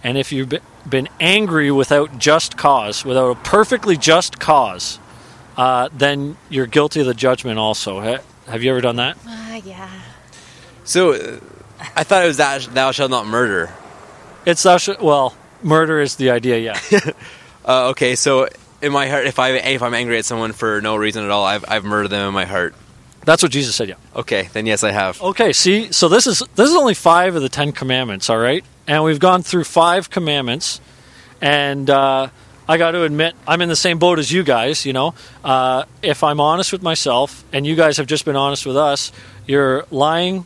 And 0.05 0.17
if 0.17 0.31
you've 0.31 0.53
been 0.89 1.09
angry 1.19 1.73
without 1.73 2.19
just 2.21 2.57
cause, 2.57 3.05
without 3.05 3.31
a 3.31 3.35
perfectly 3.35 3.97
just 3.97 4.39
cause, 4.39 5.01
uh, 5.57 5.89
then 5.93 6.37
you're 6.49 6.67
guilty 6.67 7.01
of 7.01 7.07
the 7.07 7.15
judgment 7.15 7.59
also. 7.59 8.01
Ha- 8.01 8.23
Have 8.47 8.63
you 8.63 8.71
ever 8.71 8.81
done 8.81 8.95
that? 8.97 9.17
Uh, 9.27 9.61
yeah. 9.65 9.91
So, 10.85 11.15
uh, 11.15 11.41
I 11.97 12.05
thought 12.05 12.23
it 12.23 12.29
was 12.29 12.37
that 12.37 12.63
thou 12.75 12.93
shalt 12.93 13.11
not 13.11 13.27
murder. 13.27 13.71
It's 14.47 14.63
thou 14.63 14.77
sh- 14.77 15.01
well, 15.01 15.35
murder 15.65 16.01
is 16.01 16.15
the 16.15 16.31
idea, 16.31 16.59
yeah. 16.59 17.01
Uh, 17.65 17.91
okay, 17.91 18.17
so 18.17 18.49
in 18.83 18.93
my 18.93 19.09
heart, 19.09 19.27
if 19.27 19.39
I 19.39 19.51
if 19.51 19.83
I'm 19.83 19.95
angry 19.95 20.19
at 20.19 20.25
someone 20.25 20.53
for 20.53 20.81
no 20.81 20.97
reason 20.97 21.25
at 21.25 21.31
all, 21.31 21.45
I've 21.45 21.65
I've 21.69 21.85
murdered 21.85 22.09
them 22.09 22.29
in 22.29 22.35
my 22.35 22.45
heart. 22.45 22.75
That's 23.25 23.43
what 23.43 23.53
Jesus 23.53 23.77
said, 23.77 23.89
yeah. 23.89 23.95
Okay, 24.17 24.49
then 24.53 24.67
yes, 24.67 24.83
I 24.83 24.91
have. 24.91 25.23
Okay, 25.23 25.53
see, 25.53 25.93
so 25.93 26.09
this 26.09 26.27
is 26.27 26.43
this 26.57 26.69
is 26.69 26.75
only 26.75 26.95
five 26.95 27.37
of 27.37 27.43
the 27.43 27.49
Ten 27.49 27.73
Commandments, 27.73 28.29
all 28.29 28.39
right, 28.39 28.65
and 28.87 29.05
we've 29.05 29.21
gone 29.21 29.43
through 29.43 29.65
five 29.65 30.11
commandments, 30.11 30.81
and 31.41 31.89
uh, 31.89 32.29
I 32.69 32.79
got 32.79 32.91
to 32.91 33.05
admit 33.05 33.35
I'm 33.47 33.63
in 33.63 33.69
the 33.69 33.77
same 33.77 33.99
boat 33.99 34.19
as 34.19 34.33
you 34.33 34.43
guys. 34.43 34.85
You 34.85 34.93
know, 34.93 35.15
uh, 35.45 35.85
if 36.03 36.25
I'm 36.25 36.41
honest 36.41 36.73
with 36.73 36.83
myself, 36.83 37.45
and 37.53 37.65
you 37.65 37.77
guys 37.77 37.99
have 37.99 38.09
just 38.09 38.25
been 38.25 38.37
honest 38.37 38.67
with 38.67 38.77
us, 38.77 39.13
you're 39.47 39.87
lying, 39.93 40.45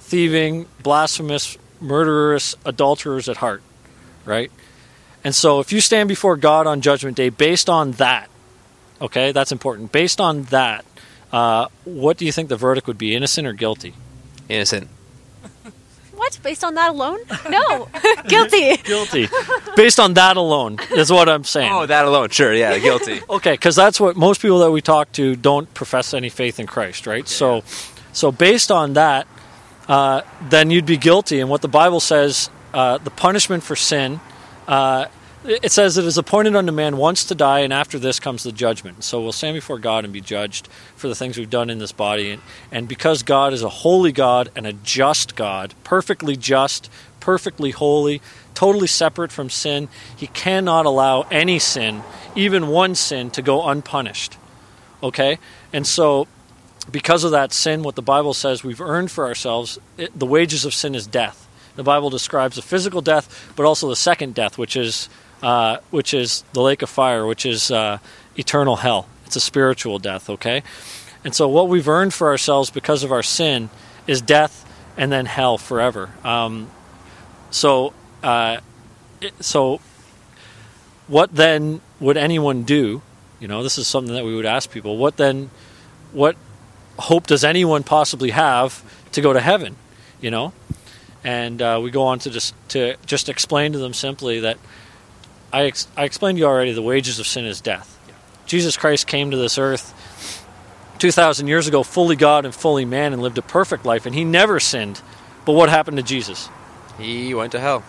thieving, 0.00 0.66
blasphemous, 0.82 1.56
murderous, 1.80 2.54
adulterers 2.66 3.30
at 3.30 3.38
heart, 3.38 3.62
right? 4.26 4.52
And 5.22 5.34
so, 5.34 5.60
if 5.60 5.72
you 5.72 5.80
stand 5.80 6.08
before 6.08 6.36
God 6.36 6.66
on 6.66 6.80
Judgment 6.80 7.16
Day 7.16 7.28
based 7.28 7.68
on 7.68 7.92
that, 7.92 8.28
okay, 9.00 9.32
that's 9.32 9.52
important. 9.52 9.92
Based 9.92 10.20
on 10.20 10.44
that, 10.44 10.84
uh, 11.32 11.66
what 11.84 12.16
do 12.16 12.24
you 12.24 12.32
think 12.32 12.48
the 12.48 12.56
verdict 12.56 12.86
would 12.86 12.98
be, 12.98 13.14
innocent 13.14 13.46
or 13.46 13.52
guilty? 13.52 13.94
Innocent. 14.48 14.88
What? 16.14 16.38
Based 16.42 16.64
on 16.64 16.74
that 16.74 16.90
alone? 16.90 17.18
No. 17.48 17.88
Guilty. 18.28 18.76
guilty 18.84 19.26
based 19.74 19.98
on 19.98 20.14
that 20.14 20.36
alone 20.36 20.78
is 20.94 21.10
what 21.10 21.28
i'm 21.30 21.44
saying 21.44 21.72
Oh, 21.72 21.86
that 21.86 22.04
alone, 22.04 22.28
sure, 22.28 22.52
yeah, 22.52 22.78
guilty. 22.78 23.20
okay 23.30 23.52
because 23.52 23.74
that's 23.74 23.98
what 23.98 24.16
most 24.16 24.42
people 24.42 24.58
that 24.58 24.70
we 24.70 24.82
talk 24.82 25.10
to 25.12 25.34
don't 25.34 25.72
profess 25.72 26.12
any 26.12 26.28
faith 26.28 26.60
in 26.60 26.66
christ 26.66 27.06
right 27.06 27.26
so 27.26 27.62
so 28.12 28.30
based 28.30 28.70
on 28.70 28.92
that 28.92 29.26
uh, 29.88 30.20
then 30.50 30.70
you'd 30.70 30.84
be 30.84 30.98
guilty 30.98 31.40
and 31.40 31.48
what 31.48 31.62
the 31.62 31.68
bible 31.68 32.00
says 32.00 32.50
uh, 32.74 32.98
the 32.98 33.10
punishment 33.10 33.62
for 33.62 33.74
sin 33.74 34.20
uh, 34.68 35.06
it 35.44 35.72
says 35.72 35.96
it 35.96 36.04
is 36.04 36.18
appointed 36.18 36.54
unto 36.54 36.70
man 36.70 36.98
once 36.98 37.24
to 37.24 37.34
die 37.34 37.60
and 37.60 37.72
after 37.72 37.98
this 37.98 38.20
comes 38.20 38.42
the 38.42 38.52
judgment. 38.52 39.02
So 39.04 39.22
we'll 39.22 39.32
stand 39.32 39.54
before 39.54 39.78
god 39.78 40.04
and 40.04 40.12
be 40.12 40.20
judged 40.20 40.68
for 40.96 41.08
the 41.08 41.14
things 41.14 41.38
we've 41.38 41.48
done 41.48 41.70
in 41.70 41.78
this 41.78 41.92
body. 41.92 42.38
And, 42.70 42.86
because 42.86 43.22
god 43.22 43.52
is 43.54 43.62
a 43.62 43.68
holy 43.68 44.12
god 44.12 44.50
and 44.54 44.66
a 44.66 44.74
just 44.74 45.36
god 45.36 45.74
perfectly 45.82 46.36
just 46.36 46.90
perfectly 47.20 47.70
holy 47.70 48.20
totally 48.54 48.86
separate 48.86 49.30
from 49.32 49.48
sin 49.48 49.88
he 50.14 50.26
cannot 50.26 50.86
allow 50.86 51.22
any 51.30 51.58
sin 51.58 52.02
even 52.34 52.68
one 52.68 52.94
sin 52.94 53.30
to 53.30 53.42
go 53.42 53.66
unpunished. 53.66 54.36
Okay? 55.02 55.38
And 55.72 55.86
so 55.86 56.28
because 56.90 57.24
of 57.24 57.30
that 57.30 57.52
sin 57.52 57.82
what 57.82 57.94
the 57.94 58.02
bible 58.02 58.34
says 58.34 58.62
we've 58.62 58.80
earned 58.80 59.10
for 59.10 59.26
ourselves 59.26 59.78
it, 59.96 60.18
the 60.18 60.26
wages 60.26 60.66
of 60.66 60.74
sin 60.74 60.94
is 60.94 61.06
death. 61.06 61.46
The 61.76 61.82
bible 61.82 62.10
describes 62.10 62.56
the 62.56 62.62
physical 62.62 63.00
death 63.00 63.52
but 63.56 63.64
also 63.64 63.88
the 63.88 63.96
second 63.96 64.34
death 64.34 64.58
which 64.58 64.76
is 64.76 65.08
uh, 65.42 65.78
which 65.90 66.14
is 66.14 66.44
the 66.52 66.60
lake 66.60 66.82
of 66.82 66.90
fire 66.90 67.26
which 67.26 67.46
is 67.46 67.70
uh, 67.70 67.98
eternal 68.36 68.76
hell. 68.76 69.08
It's 69.26 69.36
a 69.36 69.40
spiritual 69.40 69.98
death 69.98 70.28
okay? 70.30 70.62
And 71.24 71.34
so 71.34 71.48
what 71.48 71.68
we've 71.68 71.88
earned 71.88 72.14
for 72.14 72.28
ourselves 72.28 72.70
because 72.70 73.02
of 73.02 73.12
our 73.12 73.22
sin 73.22 73.70
is 74.06 74.20
death 74.20 74.66
and 74.96 75.12
then 75.12 75.26
hell 75.26 75.58
forever. 75.58 76.10
Um, 76.24 76.70
so 77.50 77.92
uh, 78.22 78.58
so 79.40 79.80
what 81.06 81.34
then 81.34 81.80
would 81.98 82.16
anyone 82.16 82.62
do? 82.62 83.02
You 83.38 83.48
know 83.48 83.62
this 83.62 83.78
is 83.78 83.86
something 83.86 84.14
that 84.14 84.24
we 84.24 84.34
would 84.34 84.46
ask 84.46 84.70
people. 84.70 84.96
What 84.96 85.16
then 85.16 85.50
what 86.12 86.36
hope 86.98 87.26
does 87.26 87.44
anyone 87.44 87.82
possibly 87.82 88.30
have 88.30 88.84
to 89.12 89.20
go 89.20 89.32
to 89.32 89.40
heaven? 89.40 89.76
You 90.20 90.30
know? 90.30 90.52
And 91.22 91.60
uh, 91.60 91.80
we 91.82 91.90
go 91.90 92.04
on 92.04 92.18
to 92.20 92.30
just 92.30 92.54
to 92.70 92.96
just 93.04 93.28
explain 93.28 93.72
to 93.72 93.78
them 93.78 93.92
simply 93.92 94.40
that 94.40 94.58
I, 95.52 95.62
ex- 95.64 95.88
I 95.96 96.04
explained 96.04 96.36
to 96.36 96.40
you 96.40 96.46
already 96.46 96.72
the 96.72 96.82
wages 96.82 97.18
of 97.18 97.26
sin 97.26 97.44
is 97.44 97.60
death 97.60 97.98
jesus 98.46 98.76
christ 98.76 99.06
came 99.06 99.30
to 99.30 99.36
this 99.36 99.58
earth 99.58 99.94
2000 100.98 101.46
years 101.46 101.66
ago 101.68 101.82
fully 101.82 102.16
god 102.16 102.44
and 102.44 102.54
fully 102.54 102.84
man 102.84 103.12
and 103.12 103.22
lived 103.22 103.38
a 103.38 103.42
perfect 103.42 103.84
life 103.84 104.06
and 104.06 104.14
he 104.14 104.24
never 104.24 104.60
sinned 104.60 105.00
but 105.44 105.52
what 105.52 105.68
happened 105.68 105.96
to 105.96 106.02
jesus 106.02 106.48
He 106.98 107.32
went 107.34 107.52
to 107.52 107.60
hell. 107.60 107.82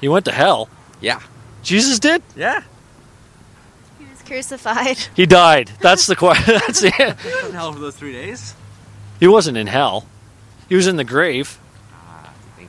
he 0.00 0.08
went 0.08 0.24
to 0.26 0.32
hell 0.32 0.68
Yeah. 1.00 1.20
jesus 1.62 1.98
did 1.98 2.22
Yeah. 2.36 2.62
He 3.98 4.04
was 4.06 4.22
crucified. 4.22 4.98
he 5.16 5.26
died 5.26 5.70
that's 5.80 6.06
the 6.06 6.16
question 6.16 6.54
that's 6.66 6.80
the 6.80 6.90
He 6.90 7.04
was 7.04 7.44
in 7.48 7.52
hell 7.54 7.72
for 7.72 7.80
those 7.80 7.96
three 7.96 8.12
days. 8.12 8.54
he 9.20 9.26
wasn't 9.26 9.56
in 9.56 9.66
hell 9.66 10.06
he 10.68 10.74
was 10.76 10.86
in 10.86 10.96
the 10.96 11.04
grave 11.04 11.48
I 11.48 11.50
think 11.50 11.63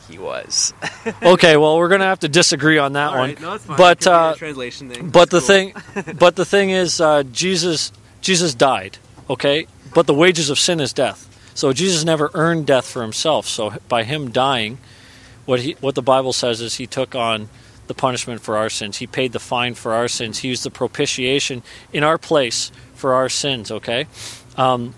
he 0.10 0.18
was. 0.18 0.74
okay 1.24 1.58
well 1.58 1.78
we're 1.78 1.90
gonna 1.90 2.06
have 2.06 2.20
to 2.20 2.30
disagree 2.30 2.78
on 2.78 2.94
that 2.94 3.12
one. 3.14 3.36
but 3.68 4.06
uh, 4.08 4.36
translation 4.36 4.90
thing. 4.90 5.10
but 5.10 5.30
the 5.30 5.42
thing 5.42 5.74
but 6.20 6.36
the 6.36 6.46
thing 6.46 6.70
is 6.70 7.02
uh, 7.02 7.24
jesus 7.24 7.92
jesus 8.22 8.54
died 8.54 8.98
okay? 9.30 9.68
But 9.94 10.08
the 10.08 10.14
wages 10.14 10.50
of 10.50 10.60
sin 10.60 10.80
is 10.80 10.94
death. 10.94 11.32
So 11.54 11.74
jesus 11.74 12.04
never 12.04 12.30
earned 12.34 12.68
death 12.68 12.88
for 12.88 13.02
himself. 13.02 13.48
So 13.48 13.74
by 13.88 14.04
him 14.04 14.32
dying 14.32 14.78
what 15.46 15.62
he 15.62 15.74
what 15.80 15.96
the 15.96 16.02
bible 16.02 16.34
says 16.34 16.62
is 16.62 16.76
he 16.76 16.88
took 16.88 17.16
on 17.16 17.50
the 17.88 17.94
punishment 17.94 18.42
for 18.42 18.58
our 18.58 18.70
sins. 18.70 18.98
He 18.98 19.08
paid 19.08 19.32
the 19.32 19.40
fine 19.40 19.76
for 19.76 19.94
our 19.94 20.08
sins. 20.08 20.40
He 20.40 20.50
used 20.50 20.64
the 20.64 20.72
propitiation 20.72 21.62
in 21.94 22.04
our 22.04 22.18
place 22.18 22.72
for 22.94 23.14
our 23.14 23.30
sins 23.30 23.72
okay? 23.72 24.08
Um, 24.58 24.94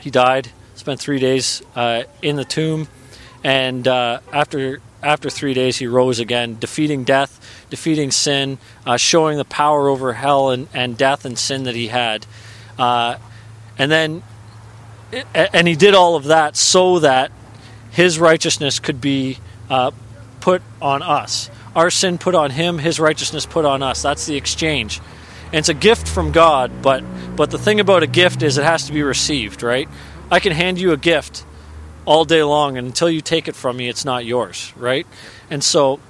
he 0.00 0.10
died 0.10 0.50
spent 0.74 0.98
three 0.98 1.18
days 1.18 1.62
uh, 1.76 2.04
in 2.22 2.36
the 2.36 2.44
tomb 2.44 2.88
and 3.44 3.86
uh, 3.86 4.20
after 4.32 4.80
after 5.02 5.30
three 5.30 5.54
days 5.54 5.78
he 5.78 5.86
rose 5.86 6.18
again 6.18 6.58
defeating 6.58 7.04
death 7.04 7.64
defeating 7.70 8.10
sin 8.10 8.58
uh, 8.86 8.96
showing 8.96 9.38
the 9.38 9.44
power 9.44 9.88
over 9.88 10.12
hell 10.12 10.50
and, 10.50 10.68
and 10.74 10.96
death 10.98 11.24
and 11.24 11.38
sin 11.38 11.64
that 11.64 11.74
he 11.74 11.88
had 11.88 12.26
uh, 12.78 13.16
and 13.78 13.90
then 13.90 14.22
and 15.34 15.66
he 15.66 15.74
did 15.74 15.94
all 15.94 16.16
of 16.16 16.24
that 16.24 16.56
so 16.56 16.98
that 16.98 17.32
his 17.90 18.18
righteousness 18.18 18.78
could 18.78 19.00
be 19.00 19.38
uh, 19.68 19.90
put 20.40 20.62
on 20.80 21.02
us 21.02 21.50
our 21.74 21.90
sin 21.90 22.18
put 22.18 22.34
on 22.34 22.50
him, 22.50 22.78
his 22.78 22.98
righteousness 22.98 23.46
put 23.46 23.64
on 23.64 23.82
us. 23.82 24.02
That's 24.02 24.26
the 24.26 24.36
exchange. 24.36 25.00
And 25.46 25.56
it's 25.56 25.68
a 25.68 25.74
gift 25.74 26.08
from 26.08 26.32
God, 26.32 26.82
but 26.82 27.04
but 27.36 27.50
the 27.50 27.58
thing 27.58 27.80
about 27.80 28.02
a 28.02 28.06
gift 28.06 28.42
is 28.42 28.58
it 28.58 28.64
has 28.64 28.86
to 28.86 28.92
be 28.92 29.02
received, 29.02 29.62
right? 29.62 29.88
I 30.30 30.40
can 30.40 30.52
hand 30.52 30.78
you 30.80 30.92
a 30.92 30.96
gift 30.96 31.44
all 32.10 32.24
day 32.24 32.42
long 32.42 32.76
and 32.76 32.88
until 32.88 33.08
you 33.08 33.20
take 33.20 33.46
it 33.46 33.54
from 33.54 33.76
me 33.76 33.88
it's 33.88 34.04
not 34.04 34.24
yours, 34.24 34.72
right? 34.76 35.06
And 35.48 35.62
so 35.62 36.00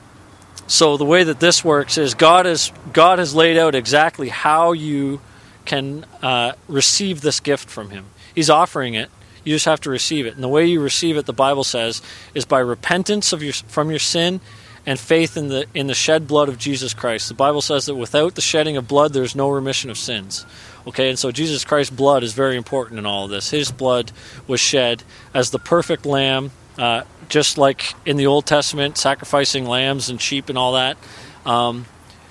so 0.67 0.97
the 0.97 1.05
way 1.05 1.25
that 1.25 1.41
this 1.41 1.63
works 1.63 1.99
is 1.99 2.15
God 2.15 2.47
has 2.47 2.73
God 2.95 3.19
has 3.19 3.35
laid 3.35 3.59
out 3.59 3.75
exactly 3.75 4.31
how 4.31 4.73
you 4.73 5.21
can 5.67 6.07
uh, 6.23 6.53
receive 6.69 7.21
this 7.21 7.39
gift 7.39 7.69
from 7.69 7.91
Him. 7.91 8.07
He's 8.35 8.49
offering 8.49 8.95
it. 8.95 9.11
You 9.45 9.55
just 9.55 9.67
have 9.67 9.83
to 9.83 9.91
receive 9.91 10.25
it. 10.25 10.35
And 10.35 10.43
the 10.43 10.49
way 10.49 10.65
you 10.65 10.81
receive 10.81 11.19
it, 11.19 11.27
the 11.27 11.35
Bible 11.35 11.65
says, 11.65 12.01
is 12.35 12.47
by 12.47 12.61
repentance 12.61 13.35
of 13.35 13.43
your 13.43 13.53
from 13.53 13.91
your 13.91 13.99
sin 13.99 14.41
and 14.87 14.99
faith 14.99 15.37
in 15.37 15.49
the 15.49 15.67
in 15.75 15.87
the 15.87 15.95
shed 15.95 16.27
blood 16.27 16.49
of 16.49 16.59
Jesus 16.59 16.95
Christ. 16.95 17.29
The 17.29 17.35
Bible 17.35 17.61
says 17.61 17.87
that 17.87 17.95
without 17.95 18.35
the 18.35 18.41
shedding 18.41 18.77
of 18.77 18.89
blood 18.89 19.13
there's 19.13 19.37
no 19.37 19.51
remission 19.51 19.91
of 19.91 19.99
sins. 19.99 20.47
Okay, 20.87 21.11
and 21.11 21.19
so 21.19 21.31
Jesus 21.31 21.65
Christ's 21.65 21.95
blood 21.95 22.23
is 22.23 22.33
very 22.33 22.57
important 22.57 22.99
in 22.99 23.07
all 23.07 23.27
of 23.27 23.31
this. 23.31 23.51
His 23.51 23.71
blood 23.71 24.13
was 24.47 24.61
shed 24.61 25.03
as 25.35 25.51
the 25.51 25.59
perfect 25.59 26.07
lamb, 26.07 26.51
uh, 26.79 27.03
just 27.29 27.59
like 27.59 27.95
in 28.07 28.17
the 28.17 28.27
Old 28.27 28.47
Testament, 28.47 28.97
sacrificing 28.97 29.67
lambs 29.67 30.09
and 30.09 30.21
sheep 30.21 30.49
and 30.49 30.57
all 30.57 30.73
that. 30.73 30.97
Um, 31.45 31.85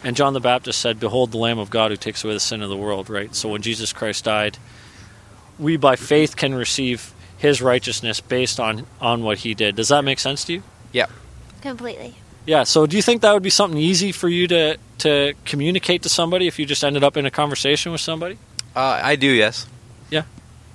and 0.03 0.15
John 0.15 0.33
the 0.33 0.39
Baptist 0.39 0.81
said, 0.81 0.99
Behold 0.99 1.31
the 1.31 1.37
Lamb 1.37 1.59
of 1.59 1.69
God 1.69 1.91
who 1.91 1.97
takes 1.97 2.23
away 2.23 2.33
the 2.33 2.39
sin 2.39 2.61
of 2.61 2.69
the 2.69 2.77
world, 2.77 3.09
right? 3.09 3.35
So 3.35 3.49
when 3.49 3.61
Jesus 3.61 3.93
Christ 3.93 4.23
died, 4.25 4.57
we 5.59 5.77
by 5.77 5.95
faith 5.95 6.35
can 6.35 6.55
receive 6.55 7.13
his 7.37 7.61
righteousness 7.61 8.19
based 8.19 8.59
on, 8.59 8.85
on 8.99 9.23
what 9.23 9.39
he 9.39 9.53
did. 9.53 9.75
Does 9.75 9.89
that 9.89 10.03
make 10.03 10.19
sense 10.19 10.45
to 10.45 10.53
you? 10.53 10.63
Yeah. 10.91 11.07
Completely. 11.61 12.15
Yeah. 12.49 12.63
So, 12.63 12.87
do 12.87 12.95
you 12.95 13.03
think 13.03 13.21
that 13.21 13.31
would 13.31 13.43
be 13.43 13.51
something 13.51 13.79
easy 13.79 14.11
for 14.11 14.27
you 14.27 14.47
to 14.47 14.77
to 15.05 15.33
communicate 15.45 16.01
to 16.01 16.09
somebody 16.09 16.47
if 16.47 16.57
you 16.57 16.65
just 16.65 16.83
ended 16.83 17.03
up 17.03 17.15
in 17.15 17.25
a 17.27 17.31
conversation 17.31 17.91
with 17.91 18.01
somebody? 18.01 18.39
Uh, 18.75 18.99
I 19.03 19.15
do, 19.15 19.27
yes. 19.27 19.67
Yeah. 20.09 20.23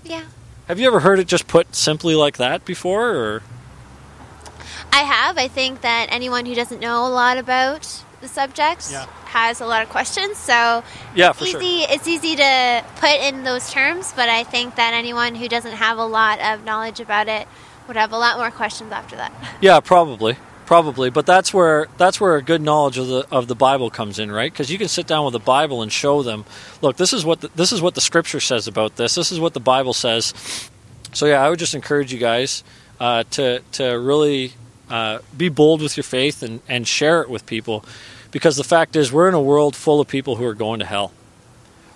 Yeah. 0.05 0.23
Have 0.69 0.79
you 0.79 0.87
ever 0.87 1.01
heard 1.01 1.19
it 1.19 1.27
just 1.27 1.49
put 1.49 1.75
simply 1.75 2.15
like 2.15 2.37
that 2.37 2.65
before, 2.65 3.11
or? 3.17 3.43
I 4.93 4.99
have. 5.03 5.37
I 5.37 5.49
think 5.49 5.81
that 5.81 6.07
anyone 6.11 6.47
who 6.47 6.55
doesn't 6.55 6.81
know 6.81 7.07
a 7.07 7.11
lot 7.11 7.39
about 7.39 8.03
the 8.21 8.29
subject 8.29 8.89
Yeah. 8.93 9.07
has 9.27 9.61
a 9.61 9.67
lot 9.67 9.83
of 9.83 9.89
questions. 9.89 10.37
So 10.39 10.85
Yeah, 11.17 11.33
for 11.33 11.45
easy. 11.45 11.51
sure. 11.53 11.87
It's 11.91 12.07
easy 12.07 12.37
to 12.37 12.85
put 13.01 13.15
in 13.21 13.43
those 13.43 13.69
terms, 13.73 14.13
but 14.15 14.29
I 14.29 14.45
think 14.45 14.77
that 14.77 14.95
anyone 14.95 15.35
who 15.35 15.49
doesn't 15.49 15.73
have 15.75 15.99
a 15.99 16.07
lot 16.07 16.39
of 16.41 16.65
knowledge 16.65 17.01
about 17.01 17.27
it 17.29 17.49
would 17.89 17.97
have 17.97 18.13
a 18.13 18.19
lot 18.19 18.39
more 18.39 18.53
questions 18.53 18.93
after 18.93 19.17
that. 19.17 19.33
Yeah, 19.61 19.81
probably, 19.81 20.37
probably. 20.67 21.11
But 21.11 21.27
that's 21.27 21.53
where 21.53 21.89
that's 21.97 22.21
where 22.21 22.37
a 22.37 22.43
good 22.43 22.63
knowledge 22.63 22.99
of 22.99 23.09
the 23.09 23.27
of 23.31 23.49
the 23.49 23.55
Bible 23.55 23.91
comes 23.91 24.19
in, 24.19 24.31
right? 24.31 24.53
Because 24.53 24.71
you 24.71 24.79
can 24.79 24.89
sit 24.89 25.07
down 25.07 25.25
with 25.25 25.33
the 25.33 25.39
Bible 25.39 25.83
and 25.83 25.93
show 25.93 26.23
them, 26.23 26.45
look, 26.83 26.97
this 26.97 27.13
is 27.13 27.25
what 27.25 27.41
the, 27.41 27.49
this 27.55 27.73
is 27.73 27.81
what 27.81 27.95
the 27.95 28.01
Scripture 28.01 28.41
says 28.41 28.67
about 28.67 28.97
this. 28.97 29.15
This 29.15 29.33
is 29.33 29.41
what 29.41 29.55
the 29.55 29.61
Bible 29.61 29.93
says. 29.93 30.35
So 31.13 31.27
yeah, 31.27 31.45
I 31.45 31.51
would 31.51 31.59
just 31.59 31.75
encourage 31.75 32.13
you 32.13 32.19
guys 32.19 32.65
uh, 33.01 33.25
to 33.33 33.61
to 33.73 33.85
really 33.85 34.53
uh, 34.91 35.19
be 35.37 35.49
bold 35.49 35.81
with 35.83 35.97
your 35.97 36.05
faith 36.05 36.43
and 36.43 36.61
and 36.69 36.87
share 36.87 37.23
it 37.23 37.31
with 37.31 37.47
people, 37.47 37.85
because 38.31 38.57
the 38.57 38.65
fact 38.65 38.97
is 38.97 39.13
we're 39.13 39.29
in 39.29 39.35
a 39.35 39.43
world 39.43 39.77
full 39.77 40.01
of 40.01 40.09
people 40.09 40.37
who 40.37 40.45
are 40.45 40.55
going 40.55 40.81
to 40.81 40.87
hell. 40.87 41.13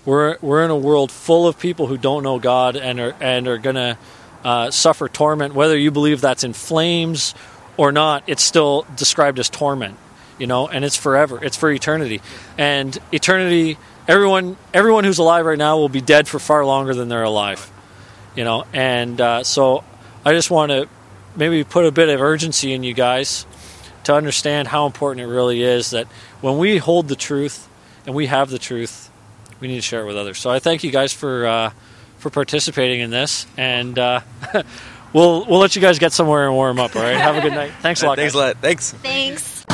We're 0.04 0.38
we're 0.40 0.64
in 0.64 0.70
a 0.70 0.76
world 0.76 1.11
full 1.11 1.46
of 1.46 1.59
people 1.59 1.87
who 1.87 1.98
don't 1.98 2.22
know 2.22 2.38
God 2.38 2.76
and 2.76 3.00
are 3.00 3.14
and 3.20 3.48
are 3.48 3.59
gonna 3.59 3.98
uh, 4.44 4.70
suffer 4.70 5.09
torment, 5.09 5.54
whether 5.54 5.76
you 5.76 5.90
believe 5.90 6.20
that's 6.20 6.44
in 6.44 6.52
flames 6.52 7.35
or 7.79 7.93
not. 7.93 8.25
It's 8.27 8.43
still 8.43 8.85
described 8.95 9.38
as 9.38 9.49
torment, 9.49 9.97
you 10.38 10.47
know, 10.47 10.69
and 10.69 10.85
it's 10.85 10.97
forever. 10.97 11.43
It's 11.43 11.57
for 11.57 11.71
eternity, 11.71 12.21
and 12.59 12.99
eternity. 13.11 13.79
Everyone 14.07 14.59
everyone 14.75 15.05
who's 15.05 15.19
alive 15.19 15.47
right 15.47 15.57
now 15.57 15.79
will 15.79 15.88
be 15.88 16.03
dead 16.03 16.29
for 16.29 16.38
far 16.38 16.67
longer 16.67 16.93
than 16.95 17.09
they're 17.09 17.23
alive, 17.23 17.71
you 18.37 18.45
know. 18.45 18.64
And 18.75 19.19
uh, 19.19 19.45
so 19.45 19.85
I 20.25 20.33
just 20.33 20.51
want 20.51 20.73
to 20.73 20.88
maybe 21.37 21.64
put 21.64 21.87
a 21.87 21.93
bit 21.93 22.11
of 22.11 22.21
urgency 22.21 22.73
in 22.73 22.83
you 22.83 22.93
guys 22.93 23.47
to 24.05 24.14
understand 24.14 24.69
how 24.69 24.87
important 24.87 25.25
it 25.25 25.31
really 25.31 25.62
is 25.62 25.91
that 25.91 26.07
when 26.41 26.59
we 26.59 26.79
hold 26.79 27.09
the 27.09 27.17
truth 27.17 27.69
and 28.07 28.14
we 28.14 28.27
have 28.27 28.49
the 28.51 28.59
truth, 28.59 29.11
we 29.61 29.69
need 29.69 29.77
to 29.77 29.83
share 29.83 30.03
it 30.03 30.07
with 30.07 30.17
others. 30.17 30.38
So 30.38 30.51
I 30.51 30.59
thank 30.59 30.83
you 30.83 30.91
guys 30.91 31.12
for 31.12 31.47
uh, 31.47 31.71
for 32.17 32.31
participating 32.31 33.01
in 33.01 33.11
this, 33.11 33.47
and 33.57 33.99
uh, 33.99 34.21
we'll 35.12 35.44
we'll 35.47 35.59
let 35.59 35.75
you 35.77 35.83
guys 35.83 35.99
get 35.99 36.12
somewhere 36.12 36.47
and 36.47 36.55
warm 36.55 36.79
up. 36.79 36.94
All 36.97 37.03
right, 37.03 37.16
have 37.16 37.37
a 37.37 37.40
good 37.40 37.53
night. 37.53 37.73
Thanks 37.81 38.03
a 38.03 38.07
lot. 38.07 38.16
Thanks 38.16 38.35
guys. 38.35 38.42
a 38.42 38.47
lot. 38.47 38.57
Thanks. 38.59 38.92
Thanks. 38.92 39.64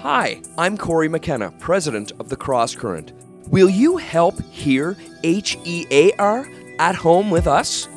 Hi, 0.00 0.42
I'm 0.58 0.76
Corey 0.76 1.08
McKenna, 1.08 1.52
president 1.52 2.12
of 2.18 2.28
the 2.28 2.36
Cross 2.36 2.74
Current. 2.76 3.12
Will 3.48 3.68
you 3.68 3.98
help 3.98 4.42
hear 4.50 4.96
H 5.22 5.56
E 5.64 5.86
A 5.90 6.12
R 6.14 6.48
at 6.78 6.94
home 6.94 7.30
with 7.30 7.46
us? 7.46 7.88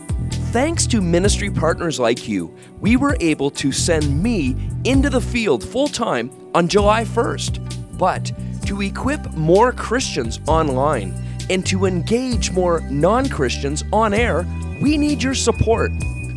Thanks 0.52 0.88
to 0.88 1.02
ministry 1.02 1.52
partners 1.52 2.00
like 2.00 2.28
you, 2.28 2.56
we 2.80 2.96
were 2.96 3.18
able 3.20 3.50
to 3.52 3.72
send 3.72 4.22
me 4.24 4.56
into 4.86 5.10
the 5.10 5.20
field 5.20 5.64
full 5.64 5.88
time 5.88 6.32
on 6.54 6.68
July 6.68 7.04
1st. 7.04 7.98
But 7.98 8.32
to 8.66 8.82
equip 8.82 9.34
more 9.34 9.72
Christians 9.72 10.40
online 10.48 11.14
and 11.50 11.66
to 11.68 11.86
engage 11.86 12.52
more 12.52 12.82
non 12.90 13.28
Christians 13.30 13.84
on 13.92 14.14
air, 14.14 14.46
we 14.82 14.98
need 14.98 15.22
your 15.22 15.36
support. 15.36 15.92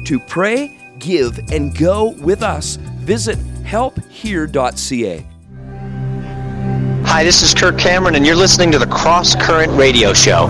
To 0.09 0.19
pray, 0.19 0.75
give, 0.99 1.39
and 1.53 1.77
go 1.77 2.13
with 2.13 2.43
us, 2.43 2.77
visit 2.77 3.37
helphear.ca. 3.63 5.27
Hi, 7.05 7.25
this 7.25 7.43
is 7.43 7.53
Kirk 7.53 7.77
Cameron, 7.79 8.15
and 8.15 8.25
you're 8.25 8.35
listening 8.35 8.73
to 8.73 8.79
the 8.79 8.87
Cross 8.87 9.35
Current 9.35 9.71
Radio 9.73 10.15
Show. 10.15 10.47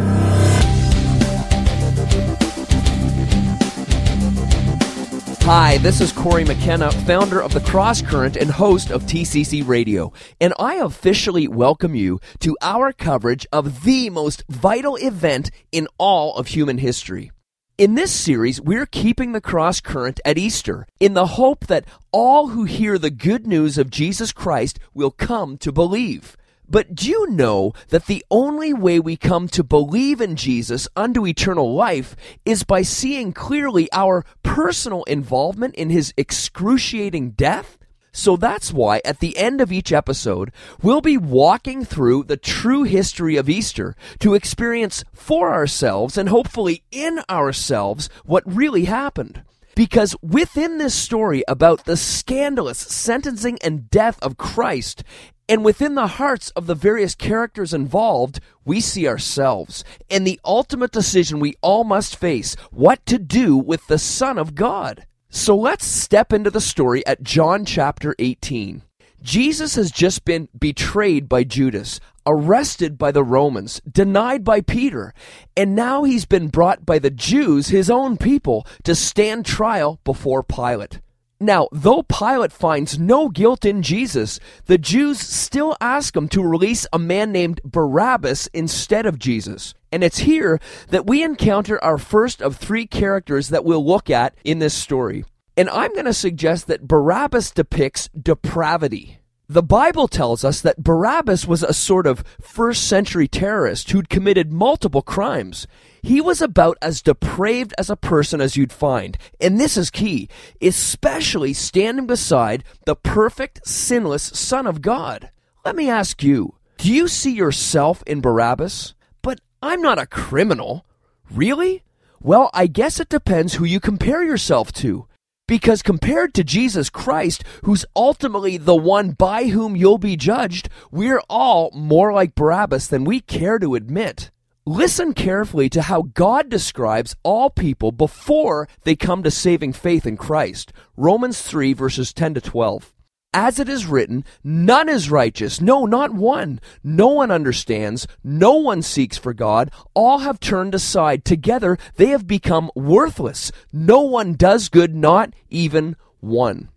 Hi, 5.43 5.79
this 5.79 6.01
is 6.01 6.13
Corey 6.13 6.45
McKenna, 6.45 6.93
founder 6.93 7.43
of 7.43 7.53
the 7.53 7.61
Cross 7.63 8.03
Current 8.03 8.37
and 8.37 8.53
host 8.53 8.93
of 8.93 9.03
TCC 9.07 9.67
Radio, 9.67 10.13
and 10.41 10.55
I 10.61 10.77
officially 10.77 11.49
welcome 11.49 11.97
you 11.97 12.21
to 12.39 12.57
our 12.63 12.93
coverage 12.93 13.45
of 13.51 13.83
the 13.83 14.09
most 14.09 14.45
vital 14.49 14.95
event 14.95 15.51
in 15.73 15.89
all 15.99 16.37
of 16.37 16.47
human 16.47 16.79
history. 16.79 17.33
In 17.79 17.95
this 17.95 18.11
series, 18.11 18.61
we're 18.61 18.87
keeping 18.87 19.31
the 19.31 19.41
cross 19.41 19.81
current 19.81 20.19
at 20.25 20.37
Easter 20.37 20.89
in 20.99 21.15
the 21.15 21.27
hope 21.39 21.69
that 21.69 21.85
all 22.11 22.49
who 22.49 22.65
hear 22.65 22.99
the 22.99 23.09
good 23.09 23.47
news 23.47 23.79
of 23.79 23.89
Jesus 23.89 24.33
Christ 24.33 24.81
will 24.95 25.13
come 25.13 25.57
to 25.59 25.71
believe. 25.71 26.37
But 26.69 26.97
do 26.97 27.09
you 27.09 27.31
know 27.31 27.75
that 27.91 28.07
the 28.07 28.25
only 28.33 28.75
way 28.75 28.99
we 28.99 29.17
come 29.17 29.47
to 29.51 29.63
believe 29.63 30.21
in 30.21 30.35
Jesus 30.35 30.89
unto 30.97 31.25
eternal 31.25 31.73
life 31.73 32.17
is 32.45 32.65
by 32.65 32.83
seeing 32.83 33.33
clearly 33.33 33.89
our 33.93 34.25
personal 34.43 35.05
involvement 35.05 35.77
in 35.77 35.89
his 35.89 36.13
excruciating 36.17 37.31
death? 37.31 37.78
So 38.19 38.37
that's 38.37 38.73
why 38.73 39.01
at 39.05 39.21
the 39.21 39.39
end 39.39 39.61
of 39.61 39.71
each 39.71 39.93
episode, 39.93 40.51
we'll 40.83 41.01
be 41.01 41.17
walking 41.17 41.85
through 41.85 42.25
the 42.25 42.37
true 42.37 42.83
history 42.83 43.37
of 43.37 43.49
Easter 43.49 43.95
to 44.19 44.35
experience 44.35 45.05
for 45.15 45.55
ourselves 45.55 46.19
and 46.19 46.29
hopefully 46.29 46.83
in 46.91 47.21
ourselves 47.31 48.11
what 48.25 48.43
really 48.45 48.87
happened. 48.87 49.45
Because 49.77 50.17
within 50.21 50.79
this 50.79 50.95
story 50.97 51.45
about 51.47 51.85
the 51.85 51.97
scandalous 51.97 52.79
sentencing 52.79 53.57
and 53.63 53.89
death 53.89 54.19
of 54.21 54.37
Christ, 54.37 55.05
and 55.49 55.65
within 55.65 55.95
the 55.95 56.09
hearts 56.19 56.51
of 56.51 56.67
the 56.67 56.75
various 56.75 57.15
characters 57.15 57.73
involved, 57.73 58.41
we 58.65 58.81
see 58.81 59.07
ourselves 59.07 59.85
and 60.11 60.27
the 60.27 60.41
ultimate 60.45 60.91
decision 60.91 61.39
we 61.39 61.55
all 61.63 61.85
must 61.85 62.17
face 62.17 62.57
what 62.73 63.07
to 63.07 63.17
do 63.17 63.57
with 63.57 63.87
the 63.87 63.97
Son 63.97 64.39
of 64.39 64.57
God. 64.57 65.07
So 65.31 65.55
let's 65.55 65.85
step 65.85 66.33
into 66.33 66.51
the 66.51 66.61
story 66.61 67.07
at 67.07 67.23
John 67.23 67.67
chapter 67.67 68.15
18. 68.19 68.83
Jesus 69.21 69.75
has 69.75 69.91
just 69.91 70.25
been 70.25 70.49
betrayed 70.59 71.29
by 71.29 71.45
Judas, 71.45 72.01
arrested 72.25 72.97
by 72.97 73.13
the 73.13 73.23
Romans, 73.23 73.83
denied 73.91 74.43
by 74.43 74.63
Peter, 74.63 75.13
and 75.55 75.75
now 75.75 76.05
he's 76.05 76.25
been 76.25 76.49
brought 76.49 76.87
by 76.87 76.99
the 76.99 77.11
Jews, 77.11 77.69
his 77.69 77.91
own 77.91 78.17
people, 78.17 78.67
to 78.85 78.95
stand 78.95 79.45
trial 79.45 80.01
before 80.03 80.43
Pilate. 80.43 81.01
Now, 81.41 81.69
though 81.71 82.03
Pilate 82.03 82.51
finds 82.51 82.99
no 82.99 83.29
guilt 83.29 83.65
in 83.65 83.83
Jesus, 83.83 84.41
the 84.67 84.77
Jews 84.77 85.21
still 85.21 85.77
ask 85.81 86.17
him 86.17 86.29
to 86.31 86.43
release 86.43 86.85
a 86.93 86.99
man 86.99 87.31
named 87.31 87.61
Barabbas 87.65 88.49
instead 88.49 89.07
of 89.07 89.21
Jesus. 89.21 89.73
And 89.93 90.03
it's 90.03 90.19
here 90.19 90.59
that 90.89 91.07
we 91.07 91.23
encounter 91.23 91.83
our 91.83 91.97
first 91.97 92.43
of 92.43 92.57
three 92.57 92.87
characters 92.87 93.51
that 93.51 93.65
we'll 93.65 93.87
look 93.87 94.11
at 94.11 94.35
in 94.43 94.59
this 94.59 94.75
story. 94.75 95.25
And 95.57 95.71
I'm 95.71 95.93
going 95.93 96.07
to 96.07 96.13
suggest 96.13 96.67
that 96.67 96.89
Barabbas 96.89 97.53
depicts 97.53 98.09
depravity. 98.21 99.19
The 99.49 99.63
Bible 99.63 100.09
tells 100.09 100.45
us 100.45 100.61
that 100.61 100.83
Barabbas 100.83 101.47
was 101.47 101.63
a 101.63 101.73
sort 101.73 102.07
of 102.07 102.23
first 102.41 102.87
century 102.87 103.29
terrorist 103.29 103.91
who'd 103.91 104.11
committed 104.11 104.53
multiple 104.53 105.03
crimes. 105.03 105.67
He 106.03 106.21
was 106.21 106.41
about 106.41 106.79
as 106.81 107.03
depraved 107.03 107.75
as 107.79 107.91
a 107.91 107.97
person 107.97 108.41
as 108.41 108.57
you'd 108.57 108.73
find, 108.73 109.19
and 109.41 109.59
this 109.59 109.77
is 109.77 109.91
key, 109.91 110.29
especially 110.61 111.53
standing 111.53 112.07
beside 112.07 112.65
the 112.87 112.97
perfect, 112.97 113.67
sinless 113.67 114.23
Son 114.23 114.67
of 114.67 114.83
God. 114.83 115.31
Let 115.65 115.77
me 115.77 115.91
ask 115.91 116.23
you 116.23 116.55
do 116.79 116.93
you 116.93 117.09
see 117.09 117.33
yourself 117.33 118.05
in 118.07 118.21
Barabbas? 118.21 118.95
But 119.21 119.41
I'm 119.61 119.83
not 119.83 119.99
a 119.99 120.07
criminal. 120.07 120.87
Really? 121.29 121.83
Well, 122.21 122.51
I 122.55 122.69
guess 122.69 123.01
it 123.01 123.09
depends 123.09 123.55
who 123.55 123.65
you 123.65 123.81
compare 123.81 124.23
yourself 124.23 124.73
to. 124.75 125.07
Because 125.49 125.83
compared 125.83 126.35
to 126.35 126.45
Jesus 126.45 126.89
Christ, 126.89 127.43
who's 127.65 127.85
ultimately 127.97 128.59
the 128.59 128.77
one 128.77 129.11
by 129.11 129.47
whom 129.47 129.75
you'll 129.75 129.99
be 129.99 130.15
judged, 130.15 130.69
we're 130.93 131.23
all 131.29 131.71
more 131.75 132.13
like 132.13 132.37
Barabbas 132.37 132.87
than 132.87 133.05
we 133.05 133.21
care 133.21 133.59
to 133.59 133.75
admit. 133.75 134.31
Listen 134.69 135.15
carefully 135.15 135.71
to 135.71 135.81
how 135.81 136.03
God 136.13 136.51
describes 136.51 137.17
all 137.23 137.49
people 137.49 137.91
before 137.91 138.69
they 138.83 138.95
come 138.95 139.23
to 139.23 139.31
saving 139.31 139.73
faith 139.73 140.05
in 140.05 140.19
Christ. 140.19 140.75
Romans 140.95 141.41
3, 141.41 141.73
verses 141.73 142.13
10 142.13 142.35
to 142.35 142.43
12. 142.43 142.93
As 143.33 143.59
it 143.59 143.67
is 143.67 143.87
written, 143.87 144.27
none 144.45 144.91
is 144.91 145.11
righteous, 145.11 145.63
no, 145.63 145.87
not 145.87 146.13
one. 146.13 146.61
No 146.85 147.09
one 147.09 147.31
understands, 147.31 148.07
no 148.23 148.57
one 148.57 148.83
seeks 148.83 149.17
for 149.17 149.33
God. 149.33 149.71
All 149.95 150.19
have 150.19 150.39
turned 150.39 150.75
aside. 150.75 151.25
Together 151.25 151.79
they 151.97 152.09
have 152.09 152.27
become 152.27 152.71
worthless. 152.75 153.51
No 153.73 154.03
one 154.03 154.35
does 154.35 154.69
good, 154.69 154.95
not 154.95 155.33
even 155.49 155.97
one. 156.21 156.69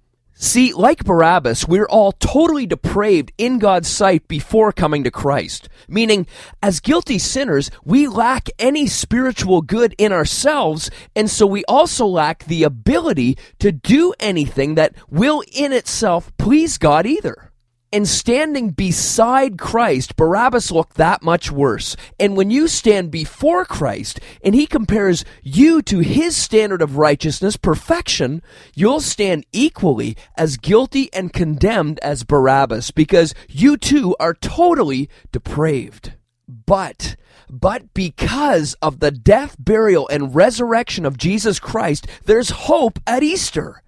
See, 0.43 0.73
like 0.73 1.06
Barabbas, 1.06 1.67
we're 1.67 1.86
all 1.86 2.13
totally 2.13 2.65
depraved 2.65 3.32
in 3.38 3.60
God's 3.60 3.88
sight 3.88 4.27
before 4.27 4.71
coming 4.71 5.04
to 5.04 5.12
Christ. 5.12 5.69
Meaning, 5.88 6.25
as 6.63 6.80
guilty 6.80 7.19
sinners, 7.19 7.69
we 7.86 8.08
lack 8.08 8.49
any 8.58 8.88
spiritual 8.88 9.62
good 9.62 9.93
in 9.99 10.12
ourselves, 10.12 10.89
and 11.15 11.30
so 11.30 11.45
we 11.45 11.63
also 11.65 12.08
lack 12.08 12.45
the 12.45 12.63
ability 12.63 13.38
to 13.60 13.71
do 13.71 14.15
anything 14.19 14.73
that 14.73 14.95
will 15.12 15.43
in 15.54 15.71
itself 15.71 16.36
please 16.39 16.80
God 16.80 17.06
either. 17.06 17.50
And 17.93 18.08
standing 18.08 18.69
beside 18.69 19.58
Christ, 19.58 20.15
Barabbas 20.15 20.71
looked 20.71 20.95
that 20.95 21.21
much 21.21 21.51
worse. 21.51 21.97
And 22.17 22.38
when 22.38 22.49
you 22.49 22.69
stand 22.69 23.12
before 23.12 23.65
Christ 23.65 24.21
and 24.41 24.56
he 24.56 24.65
compares 24.65 25.25
you 25.43 25.82
to 25.84 25.99
his 25.99 26.38
standard 26.38 26.82
of 26.82 26.97
righteousness, 26.97 27.58
perfection, 27.58 28.41
you'll 28.73 29.01
stand 29.01 29.45
equally 29.51 30.15
as 30.38 30.56
guilty 30.56 31.12
and 31.12 31.34
condemned 31.34 31.99
as 31.99 32.23
Barabbas 32.23 32.91
because 32.91 33.36
you 33.49 33.75
too 33.75 34.15
are 34.21 34.36
totally 34.36 35.10
depraved. 35.34 36.13
But 36.47 37.17
but 37.49 37.93
because 37.93 38.75
of 38.82 39.01
the 39.01 39.12
death, 39.12 39.58
burial, 39.60 40.08
and 40.08 40.34
resurrection 40.34 41.06
of 41.06 41.17
Jesus 41.17 41.60
Christ, 41.60 42.08
there's 42.23 42.51
hope 42.51 42.97
at 43.06 43.23
Easter. 43.23 43.84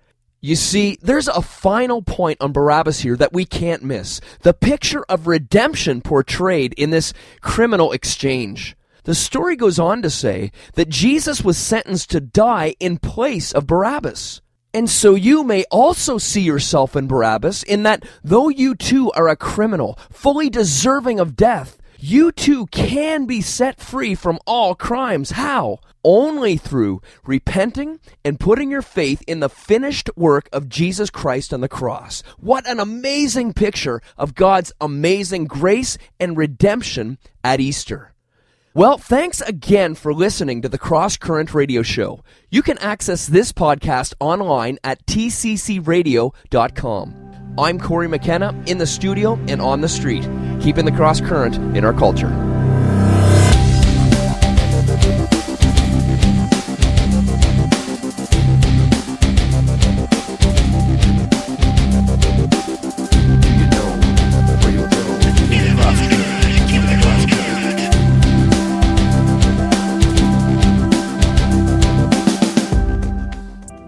You 0.46 0.58
see, 0.58 0.98
there's 1.02 1.30
a 1.30 1.42
final 1.42 2.02
point 2.02 2.42
on 2.42 2.52
Barabbas 2.52 3.00
here 3.00 3.16
that 3.16 3.32
we 3.32 3.46
can't 3.46 3.82
miss. 3.82 4.20
The 4.42 4.54
picture 4.54 5.06
of 5.08 5.26
redemption 5.26 6.02
portrayed 6.02 6.74
in 6.74 6.90
this 6.90 7.14
criminal 7.40 7.94
exchange. 7.94 8.76
The 9.06 9.16
story 9.16 9.56
goes 9.56 9.80
on 9.80 10.02
to 10.02 10.10
say 10.10 10.52
that 10.74 10.90
Jesus 10.90 11.46
was 11.46 11.58
sentenced 11.58 12.12
to 12.12 12.20
die 12.20 12.76
in 12.82 12.98
place 12.98 13.54
of 13.54 13.68
Barabbas. 13.68 14.42
And 14.74 14.90
so 14.90 15.16
you 15.16 15.46
may 15.46 15.64
also 15.72 16.18
see 16.18 16.42
yourself 16.42 16.98
in 16.98 17.08
Barabbas 17.08 17.64
in 17.64 17.84
that 17.84 18.04
though 18.22 18.50
you 18.50 18.76
too 18.76 19.14
are 19.14 19.30
a 19.30 19.38
criminal, 19.38 19.98
fully 20.12 20.50
deserving 20.50 21.22
of 21.22 21.38
death, 21.38 21.78
you 22.04 22.34
too 22.34 22.66
can 22.66 23.26
be 23.26 23.40
set 23.40 23.80
free 23.80 24.14
from 24.14 24.38
all 24.46 24.76
crimes. 24.76 25.32
How? 25.32 25.80
Only 26.04 26.58
through 26.58 27.02
repenting 27.26 28.02
and 28.26 28.38
putting 28.38 28.70
your 28.70 28.82
faith 28.82 29.24
in 29.26 29.40
the 29.40 29.48
finished 29.48 30.10
work 30.18 30.50
of 30.52 30.68
Jesus 30.68 31.10
Christ 31.10 31.54
on 31.54 31.62
the 31.62 31.70
cross. 31.70 32.22
What 32.38 32.68
an 32.68 32.82
amazing 32.82 33.54
picture 33.54 34.02
of 34.18 34.36
God's 34.36 34.74
amazing 34.82 35.46
grace 35.46 35.98
and 36.20 36.36
redemption 36.36 37.20
at 37.42 37.62
Easter. 37.62 38.14
Well, 38.74 38.98
thanks 38.98 39.40
again 39.40 39.96
for 39.96 40.14
listening 40.14 40.62
to 40.64 40.68
the 40.68 40.78
Cross 40.78 41.18
Current 41.18 41.54
Radio 41.54 41.84
Show. 41.84 42.22
You 42.50 42.64
can 42.64 42.80
access 42.80 43.28
this 43.28 43.54
podcast 43.54 44.14
online 44.20 44.78
at 44.84 45.06
tccradio.com. 45.06 46.34
I'm 47.56 47.80
Corey 47.80 48.08
McKenna 48.08 48.52
in 48.66 48.80
the 48.80 48.88
studio 48.88 49.36
and 49.48 49.62
on 49.62 49.82
the 49.82 49.88
street, 49.88 50.28
keeping 50.60 50.86
the 50.86 50.92
cross 50.92 51.22
current 51.22 51.56
in 51.78 51.86
our 51.86 51.94
culture. 51.94 52.30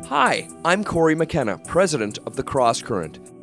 Hi, 0.08 0.48
I'm 0.64 0.84
Corey 0.84 1.16
McKenna, 1.16 1.58
president 1.58 2.20
of 2.28 2.36
the 2.36 2.44
Cross 2.44 2.84
Current. 2.84 3.35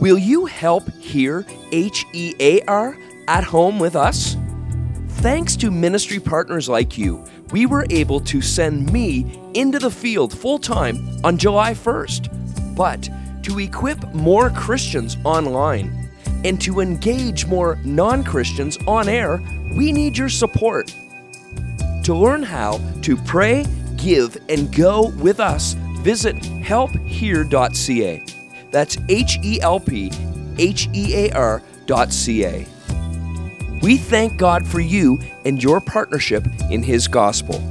Will 0.00 0.16
you 0.16 0.46
help 0.46 0.90
hear 0.94 1.44
H 1.72 2.06
E 2.14 2.34
A 2.40 2.62
R 2.62 2.96
at 3.28 3.44
home 3.44 3.78
with 3.78 3.94
us? 3.94 4.34
Thanks 5.20 5.56
to 5.56 5.70
ministry 5.70 6.18
partners 6.18 6.70
like 6.70 6.96
you, 6.96 7.22
we 7.52 7.66
were 7.66 7.84
able 7.90 8.18
to 8.20 8.40
send 8.40 8.90
me 8.90 9.38
into 9.52 9.78
the 9.78 9.90
field 9.90 10.32
full 10.32 10.58
time 10.58 11.06
on 11.22 11.36
July 11.36 11.74
1st. 11.74 12.74
But 12.74 13.10
to 13.42 13.58
equip 13.58 14.14
more 14.14 14.48
Christians 14.48 15.18
online 15.22 16.08
and 16.46 16.58
to 16.62 16.80
engage 16.80 17.44
more 17.44 17.78
non 17.84 18.24
Christians 18.24 18.78
on 18.86 19.06
air, 19.06 19.42
we 19.76 19.92
need 19.92 20.16
your 20.16 20.30
support. 20.30 20.94
To 22.04 22.14
learn 22.14 22.42
how 22.42 22.80
to 23.02 23.18
pray, 23.18 23.66
give, 23.98 24.38
and 24.48 24.74
go 24.74 25.10
with 25.18 25.40
us, 25.40 25.74
visit 26.02 26.36
helphear.ca. 26.36 28.39
That's 28.70 28.96
H 29.08 29.38
E 29.42 29.60
L 29.60 29.80
P 29.80 30.10
H 30.58 30.88
E 30.94 31.14
A 31.26 31.32
R 31.32 31.62
dot 31.86 32.12
C 32.12 32.44
A. 32.44 32.66
We 33.82 33.96
thank 33.96 34.36
God 34.36 34.66
for 34.66 34.80
you 34.80 35.18
and 35.44 35.62
your 35.62 35.80
partnership 35.80 36.46
in 36.70 36.82
His 36.82 37.08
gospel. 37.08 37.62